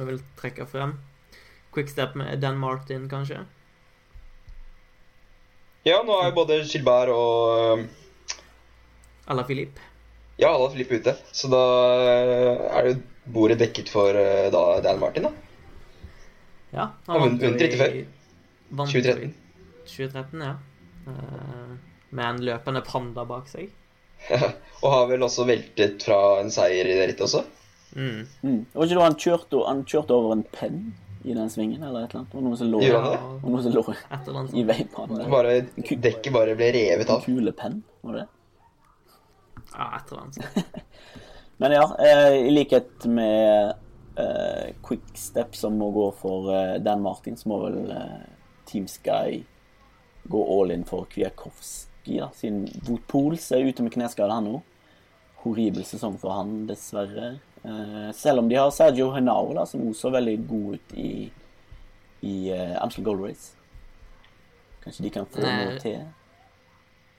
[0.00, 0.96] vi vil trekke frem.
[1.76, 3.44] Quickstep med Dan Martin, kanskje?
[5.84, 7.84] Ja, nå er jo både Gilbert og
[9.28, 9.80] Eller Philippe?
[10.38, 11.14] Ja, alle har Filip ute.
[11.34, 11.60] Så da
[12.06, 13.00] eh, er det jo
[13.34, 15.32] bordet dekket for eh, da, Dan Martin, da.
[16.70, 16.88] Ja.
[17.08, 17.96] Han vant- vunnet i- før.
[18.70, 19.34] vant jo i 2013.
[19.88, 20.54] 2013, ja.
[21.08, 21.74] Eh,
[22.10, 23.70] med en løpende panda bak seg.
[24.82, 27.44] Og har vel også veltet fra en seier i det rittet også.
[27.96, 28.22] Mm.
[28.44, 28.62] Mm.
[28.74, 30.80] Var ikke da han kjørte, han kjørte over en penn
[31.24, 32.34] i den svingen, eller et eller annet?
[32.34, 34.50] Og var noe som lå, det det?
[34.52, 35.18] som i veibanen.
[35.18, 35.30] der.
[35.32, 35.54] Bare
[36.06, 37.22] Dekket bare ble revet av.
[37.22, 38.28] En kule kulepenn, var det det?
[39.78, 40.38] Ja, et eller annet.
[41.56, 43.74] Men ja, eh, i likhet med
[44.16, 48.26] eh, Quickstep, som må gå for eh, Dan Martin, så må vel eh,
[48.66, 49.44] Team Sky
[50.28, 54.60] gå all in for Kwiatkowski, da, siden Wout Pools er ute med kneskade, han òg.
[55.44, 57.36] Horribel sesong for han, dessverre.
[57.62, 61.12] Eh, selv om de har Sergio Henao, da, som også så veldig god ut i,
[62.26, 62.36] i
[62.82, 63.54] Amstel Gold Race.
[64.82, 66.02] Kanskje de kan få noe til?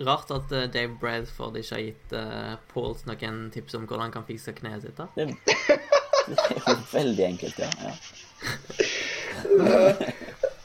[0.06, 4.14] Rart at uh, Dave Bradford ikke har gitt uh, Pauls noen tips om hvordan han
[4.16, 4.98] kan fikse kneet sitt.
[5.00, 5.10] da.
[5.16, 5.26] Det,
[6.30, 7.70] det er jo veldig enkelt, ja.
[7.84, 7.94] ja.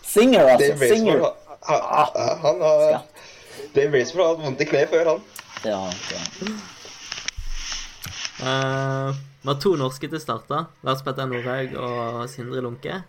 [0.04, 0.72] Singer, altså.
[0.74, 1.24] Dave Singer.
[1.66, 3.02] han, han, han har
[3.74, 5.22] Dave Raceford har hatt vondt i kneet før, han.
[5.64, 5.80] Ja,
[6.12, 6.22] ja.
[8.44, 9.08] uh,
[9.42, 10.46] Vi har to norske til start.
[10.48, 10.66] da.
[10.86, 13.00] Lars Petter Norhaug og Sindre Lunke.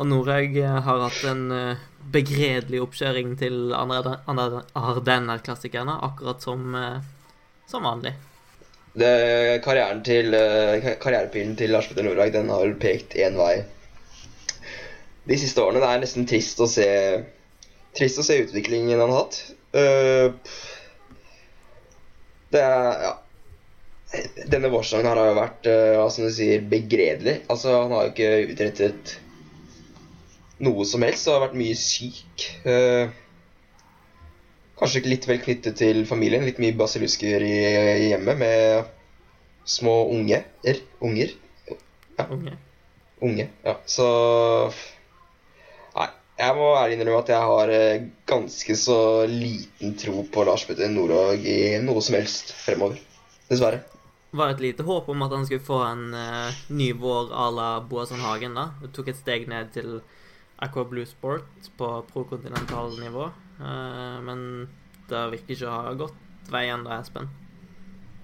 [0.00, 1.76] Og Norhaug eh, har hatt en eh,
[2.12, 7.00] begredelig oppkjøring til Ardenner-klassikerne, akkurat som, eh,
[7.68, 8.12] som vanlig.
[8.96, 10.34] Det, karrieren til,
[10.98, 13.62] karrierepilen til Lars Petter Norhaug den har pekt én vei
[15.30, 15.80] de siste årene.
[15.84, 16.88] Det er nesten trist å se
[17.90, 19.36] Trist å se utviklingen han har hatt.
[22.54, 23.12] Det er Ja.
[24.50, 27.36] Denne vårsesongen har jo vært hva som du sier, begredelig.
[27.50, 29.04] Altså, Han har jo ikke utrettet
[30.64, 31.26] noe som helst.
[31.26, 32.46] Det har vært mye syk.
[32.68, 33.12] Eh,
[34.80, 36.46] kanskje litt vel knyttet til familien.
[36.46, 37.58] Litt mye basillusker i,
[38.06, 38.90] i hjemmet med
[39.68, 40.42] små unge.
[40.66, 41.36] Er, unger.
[42.28, 42.56] Unge.
[43.20, 43.76] Unge, ja.
[43.88, 44.06] Så
[45.96, 46.08] Nei,
[46.40, 48.98] jeg må ærlig innrømme at jeg har eh, ganske så
[49.28, 53.00] liten tro på Lars Petter Nordhaug i noe som helst fremover.
[53.50, 53.82] Dessverre.
[54.30, 57.70] Var et lite håp om at han skulle få en uh, ny vår à la
[57.82, 58.68] Boasson Hagen, da.
[58.78, 59.96] Det tok et steg ned til
[60.60, 63.30] Aqua Blue Sport på prokontinentalt nivå.
[64.26, 64.68] men
[65.10, 67.28] det virker ikke å ha gått veien da, Espen.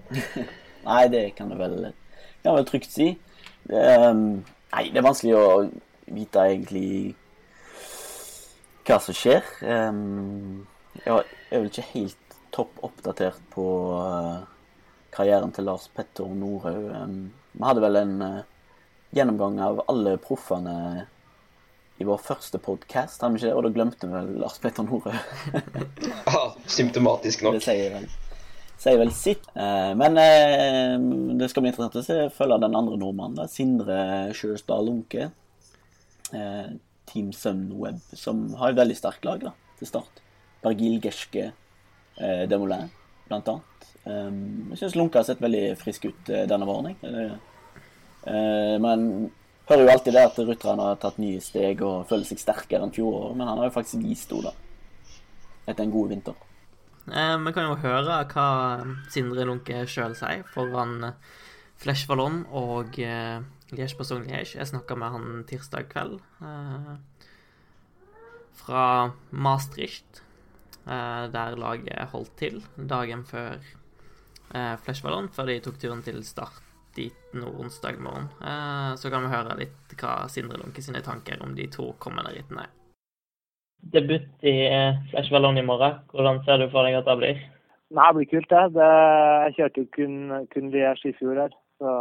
[0.87, 1.89] Nei, det kan du vel,
[2.43, 3.11] kan vel trygt si.
[3.67, 5.47] Det, um, nei, det er vanskelig å
[6.15, 6.89] vite egentlig
[8.87, 9.43] hva som skjer.
[9.61, 10.63] Um,
[11.01, 13.65] jeg er vel ikke helt topp oppdatert på
[13.99, 14.45] uh,
[15.13, 16.87] karrieren til Lars Petter Norhaug.
[16.95, 17.19] Um,
[17.51, 18.39] vi hadde vel en uh,
[19.17, 20.77] gjennomgang av alle proffene
[21.97, 25.17] i vår første podkast, og da glemte vi vel Lars Petter Nore.
[26.29, 27.57] ah, symptomatisk nok.
[27.57, 28.05] Det sier vel,
[28.77, 29.47] sier vel sitt.
[29.57, 33.99] Uh, men uh, det skal bli interessant å se følge den andre nordmannen, Sindre
[34.37, 35.31] Sjøstad Lunke.
[37.07, 40.21] Team Sunweb, som har et veldig sterkt lag da, til start.
[40.59, 42.89] Bergil Gerske eh, Demolin,
[43.29, 43.85] blant annet.
[44.07, 46.97] Jeg syns Lunke har sett veldig frisk ut eh, denne våren.
[48.83, 49.05] Men
[49.69, 52.93] hører jo alltid det at rutterne har tatt nye steg og føler seg sterkere enn
[52.95, 54.53] fjoråret, men han har jo faktisk vist henne.
[55.67, 56.37] Etter en god vinter.
[57.11, 58.47] Eh, Vi kan jo høre hva
[59.11, 61.13] Sindre Lunke sjøl sier foran
[61.77, 63.39] Flesh Vallon og eh,
[63.75, 64.55] Liège Person Liège.
[64.57, 66.21] Jeg snakka med han tirsdag kveld.
[66.41, 66.95] Eh,
[68.57, 70.21] fra Maastricht,
[70.87, 73.59] eh, der laget holdt til dagen før
[74.53, 76.63] eh, Fleshballon, før de tok turen til start
[76.97, 78.29] dit nå onsdag morgen.
[78.41, 82.33] Eh, så kan vi høre litt hva Sindre Lunke sine tanker om de to kommende
[82.35, 82.73] rittene er.
[83.93, 86.01] Debut i Flash Fleshballon i morgen.
[86.11, 87.45] Hvordan ser du for deg at det blir?
[87.93, 88.63] Nei, Det blir kult, det.
[88.75, 88.87] det
[89.45, 90.17] jeg kjørte jo kun,
[90.51, 91.53] kun i fjor her.
[91.77, 91.93] Så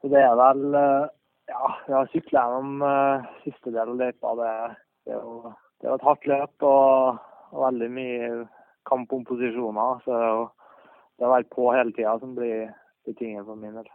[0.00, 1.08] så det er vel eh,
[1.50, 4.34] Ja, vi har sykla gjennom uh, siste del av løypa.
[4.38, 4.50] Det,
[5.08, 5.50] det, er jo
[5.82, 7.16] det er et hardt løp og,
[7.50, 8.28] og, veldig mye
[8.86, 9.98] kamp om posisjoner.
[10.04, 10.28] Så er
[11.18, 12.70] det å være på hele tida som blir,
[13.04, 13.88] blir tingene for min del.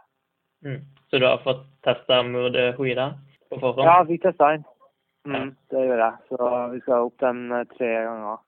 [0.66, 0.80] Mm.
[1.10, 3.12] Så du har fått testa Murde Huida
[3.50, 3.86] på forhånd?
[3.86, 4.66] Ja, jeg fikk testa den.
[5.26, 6.18] Mm, det gjør jeg.
[6.30, 8.42] Så vi skal opp den uh, tre ganger.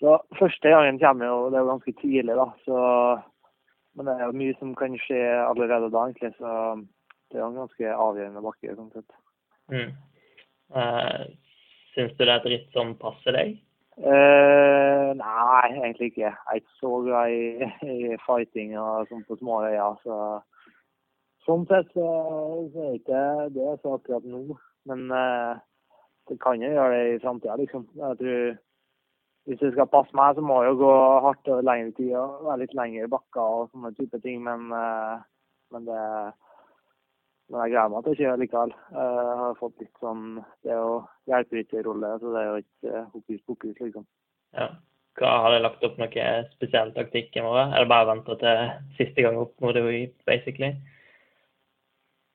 [0.00, 2.46] Så første gangen kommer jo Det er jo ganske tidlig, da.
[2.66, 2.76] Så
[3.96, 6.34] men det er jo mye som kan skje allerede da, egentlig.
[6.36, 6.50] Så
[7.32, 8.74] det er en ganske avgjørende bakke.
[8.76, 9.16] sånn sett.
[9.72, 9.94] Mm.
[10.76, 11.24] Uh,
[11.94, 13.54] Syns du det er et ritt som passer deg?
[13.96, 16.28] Uh, nei, egentlig ikke.
[16.28, 19.96] Jeg er ikke så glad i, i fighting og sånt på små øyer.
[20.04, 20.18] Så,
[21.46, 22.10] sånn sett så,
[22.74, 23.24] så er ikke
[23.56, 24.58] det så akkurat nå.
[24.86, 25.56] Men uh,
[26.28, 27.88] det kan jo gjøre det i framtida, liksom.
[27.96, 28.56] Jeg tror
[29.46, 32.48] hvis det skal passe meg, så må jeg jo gå hardt over lengre tid og
[32.48, 34.40] være litt lengre bakker og sånne type ting.
[34.42, 35.22] Men, uh,
[35.72, 36.00] men, det,
[37.50, 38.74] men jeg gleder meg til å kjøre likevel.
[38.90, 40.26] Eh, jeg har fått litt sånn
[40.64, 40.98] Det er jo
[41.30, 44.06] hjelperytterrolle, så det er jo ikke hokus pokus, liksom.
[44.56, 44.68] Ja.
[45.16, 47.72] Hva, har du lagt opp noe spesiell taktikk i morgen?
[47.72, 50.74] Er det bare å vente til siste gang opp mot gitt, basically?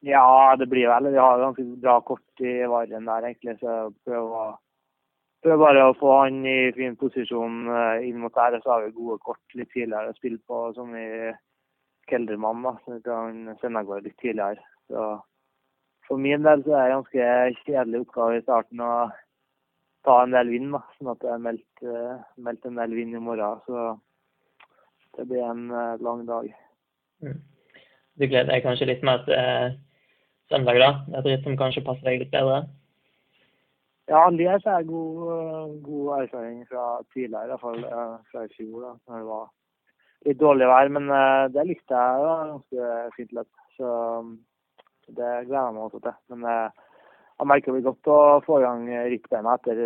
[0.02, 1.12] Ja, det blir vel.
[1.14, 3.60] Vi har ganske bra kort i varren der, egentlig.
[3.62, 4.50] Så prøver å
[5.42, 8.60] Prøv bare å få han i fin posisjon eh, inn mot der.
[8.62, 11.32] Så har vi gode kort litt tidligere å spille på, som i
[12.10, 12.62] Keldermann.
[12.62, 14.62] da, så vi kan sende av gårde litt tidligere.
[14.92, 15.10] Så
[16.08, 18.94] For min del så er det en ganske kjedelig oppgave i starten å
[20.04, 20.74] ta en del vind.
[20.76, 23.62] da, Sånn at jeg har meldt, uh, meldt en del vind i morgen.
[23.68, 23.86] Så
[25.16, 26.50] det blir en uh, lang dag.
[27.24, 27.40] Mm.
[28.20, 29.78] Du gleder deg kanskje litt mer til eh,
[30.52, 30.92] søndag, da?
[31.18, 32.66] Et ritt som kanskje passer deg litt bedre?
[34.12, 38.82] Ja, det er god, god erfaring fra tidligere, i hvert fall eh, fra i fjor.
[38.84, 39.46] da, når det var
[40.28, 40.92] litt dårlig vær.
[40.98, 42.26] Men eh, det likte jeg.
[42.28, 43.52] da, Ganske fint løp.
[43.78, 43.92] Så
[45.18, 46.18] det gleder jeg meg også til.
[46.34, 46.88] Men eh,
[47.42, 49.86] jeg merker det blir godt å få i gang rittbeina etter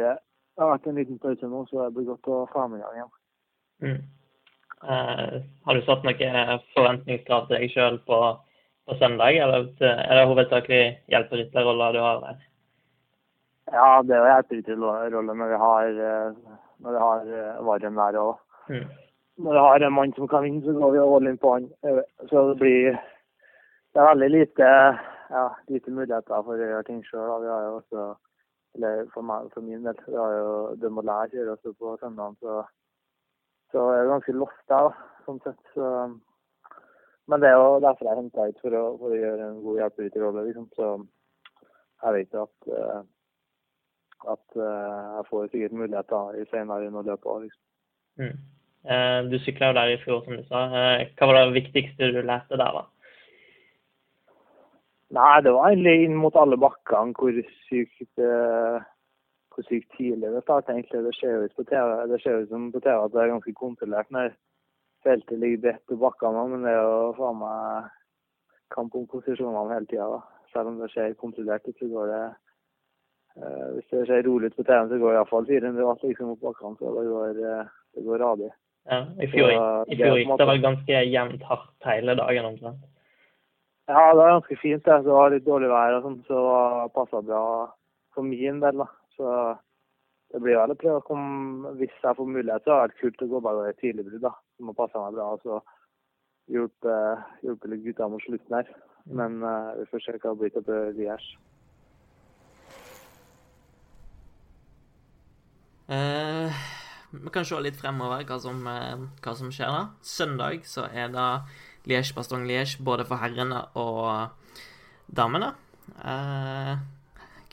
[0.55, 2.81] det har vært en liten pause nå, så det blir godt å få dem i
[2.81, 3.13] gang igjen.
[3.83, 4.01] Mm.
[4.85, 8.19] Eh, har du satt noen forventningskrav til deg sjøl på,
[8.87, 12.43] på, søndag, eller er det hovedsakelig hjelperytterroller du har der?
[13.73, 18.21] Ja, det er jo hjelperytterrolle når vi har, eh, når vi har eh, Varren der
[18.21, 18.37] òg.
[18.69, 18.87] Mm.
[19.43, 21.67] Når vi har en mann som kan vinne, så går vi all in på han.
[21.83, 21.99] Eh,
[22.29, 22.95] så det blir
[23.95, 24.69] Det er veldig lite,
[25.29, 27.41] ja, lite muligheter for å gjøre ting sjøl.
[27.43, 28.05] Vi har jo også
[28.75, 31.95] eller for, meg, for min del, vi har jo døm og lær kjører også på
[32.01, 32.63] søndagen, så,
[33.71, 34.89] så er ganske lost der,
[35.27, 35.61] sånn sett.
[35.75, 35.91] Så,
[37.31, 39.81] men det er jo derfor jeg henta hit, for å, for å gjøre en god
[39.81, 40.67] hjelperytterrolle, liksom.
[40.75, 40.89] Så
[42.03, 42.99] jeg vet at uh,
[44.25, 47.45] at uh, jeg får sikkert muligheter i senere under løpet.
[47.45, 47.63] Liksom.
[48.21, 48.37] Mm.
[49.29, 50.61] Du sykla jo der i fjor, som du sa.
[51.17, 52.83] Hva var det viktigste du lærte der, da?
[55.13, 57.35] Nei, det var egentlig inn mot alle bakkene hvor
[57.67, 58.21] sykt,
[59.53, 60.71] hvor sykt tidlig det startet.
[60.73, 61.03] egentlig.
[61.05, 63.53] Det ser ut på TV, det ser ut som på TV at det er ganske
[63.53, 64.33] kontrollert når
[65.05, 66.47] feltet ligger bredt på bakkene.
[66.51, 67.91] Men det er jo faen meg
[68.73, 70.19] kamp om posisjonene hele tida.
[70.53, 72.25] Selv om det ser kontrollert ut, så går det
[73.37, 76.33] uh, Hvis det ser rolig ut på TV, så går det iallfall 400 watt liksom
[76.33, 76.79] opp bakkene.
[76.79, 78.51] Så det går, uh, det går radig.
[78.85, 79.53] Ja, I fjor,
[79.89, 82.83] i fjor gikk det vel ganske jevnt hardt hele dagen omtrent?
[83.87, 84.85] Ja, det var ganske fint.
[84.85, 84.97] det.
[85.05, 87.43] Det var litt dårlig vær og sånn, så det passa bra
[88.15, 88.81] for min del.
[88.81, 88.87] da.
[89.15, 89.33] Så
[90.33, 93.01] det blir vel å prøve å komme Hvis jeg får mulighet, så har det vært
[93.03, 94.33] kult å gå bare i tidligbrudd, da.
[94.57, 95.27] Som har passa meg bra.
[95.35, 95.61] og så
[96.49, 98.71] hjulpet, hjulpet litt gutta mot slutten her.
[99.05, 101.37] Men uh, vi får se hva det blir til Liège.
[105.85, 106.49] Uh,
[107.13, 109.83] vi kan se litt fremover hva som, hva som skjer da.
[110.01, 111.29] Søndag så er det
[111.89, 114.31] Liège-Baston-Liège både for herrene og
[115.15, 115.53] damene.
[116.01, 116.75] Uh,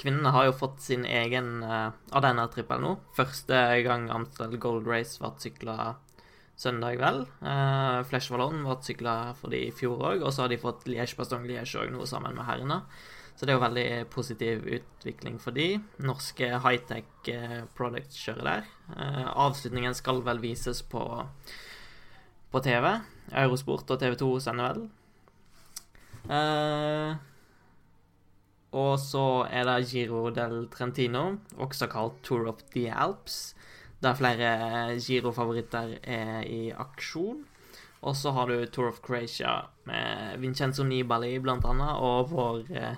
[0.01, 2.97] kvinnene har jo fått sin egen uh, Ardenner-trippel nå.
[3.17, 5.77] Første gang Amstel Gold Race ble sykla
[6.59, 7.25] søndag, vel.
[7.45, 10.89] Uh, Flesh Vallon ble sykla for de i fjor òg, og så har de fått
[10.91, 12.83] Liège-Bastogne-Liège òg nå sammen med herrene.
[13.33, 15.75] Så det er jo veldig positiv utvikling for de.
[16.05, 17.31] Norske high-tech
[17.75, 18.67] products kjører der.
[19.33, 21.01] Avslutningen skal vel vises på,
[22.53, 22.89] på TV.
[23.33, 24.89] Eurosport og TV 2 sender vel.
[26.29, 27.17] Uh,
[28.73, 33.55] og så er det Giro del Trentino, også kalt Tour of the Alps,
[34.03, 37.43] der flere Giro-favoritter er i aksjon.
[38.03, 42.97] Og så har du Tour of Croatia med Vincenzo Nibali blant annet, og vår eh,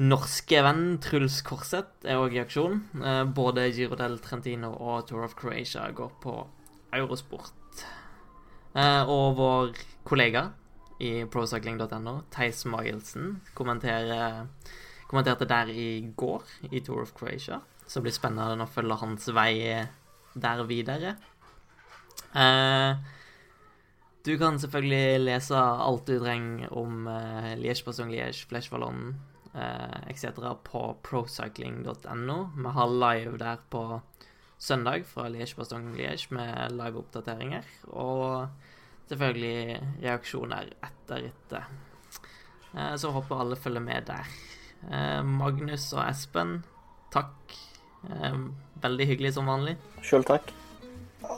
[0.00, 2.78] norske venn Truls Korseth er òg i aksjon.
[3.02, 6.38] Eh, både Giro del Trentino og Tour of Croatia går på
[6.96, 7.61] Eurosport.
[8.72, 9.72] Eh, og vår
[10.08, 10.46] kollega
[11.02, 17.60] i procycling.no, Theis Magelsen, kommenterte der i går i Tour of Croatia.
[17.86, 19.56] Så det blir spennende å følge hans vei
[20.32, 21.16] der videre.
[22.32, 22.96] Eh,
[24.22, 29.16] du kan selvfølgelig lese alt du trenger om eh, Liège-Bastogne-Liège, Flesh Vallon
[29.52, 30.46] eh, etc.
[30.64, 32.38] på procycling.no.
[32.56, 34.00] Vi har live der på
[34.62, 37.66] søndag fra Liège-Bastogne-Liège med live-oppdateringer.
[37.90, 38.48] Og
[39.10, 41.66] selvfølgelig reaksjoner etter etter.
[42.72, 44.30] Eh, så håper alle følger med der.
[44.90, 46.60] Eh, Magnus og Espen,
[47.12, 47.58] takk.
[48.08, 48.38] Eh,
[48.82, 49.76] veldig hyggelig som vanlig.
[50.02, 50.54] Sjøl takk.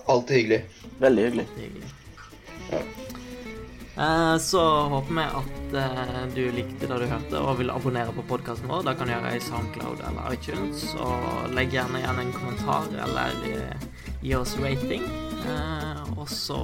[0.09, 0.63] Alltid hyggelig.
[1.01, 1.49] Veldig hyggelig.
[1.59, 3.13] hyggelig.
[4.41, 5.75] Så håper vi at
[6.35, 8.83] du likte det du hørte og vil abonnere på podkasten vår.
[8.89, 10.83] Det kan du gjøre i Soundcloud eller iTunes.
[10.99, 13.39] Og legg gjerne igjen en kommentar eller
[14.25, 15.07] gi oss rating.
[16.19, 16.59] Og så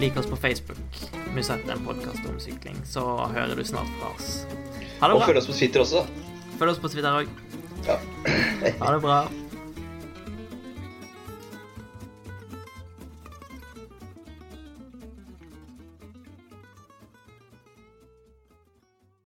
[0.00, 1.00] lik oss på Facebook.
[1.34, 2.80] Vi setter en podkast om sykling.
[2.88, 3.04] Så
[3.34, 4.32] hører du snart fra oss.
[5.00, 5.20] Ha det bra.
[5.20, 6.04] Og følg oss på Twitter også.
[6.60, 7.32] Følg oss på Twitter òg.
[7.84, 7.98] Ja.
[8.80, 9.24] ha det bra.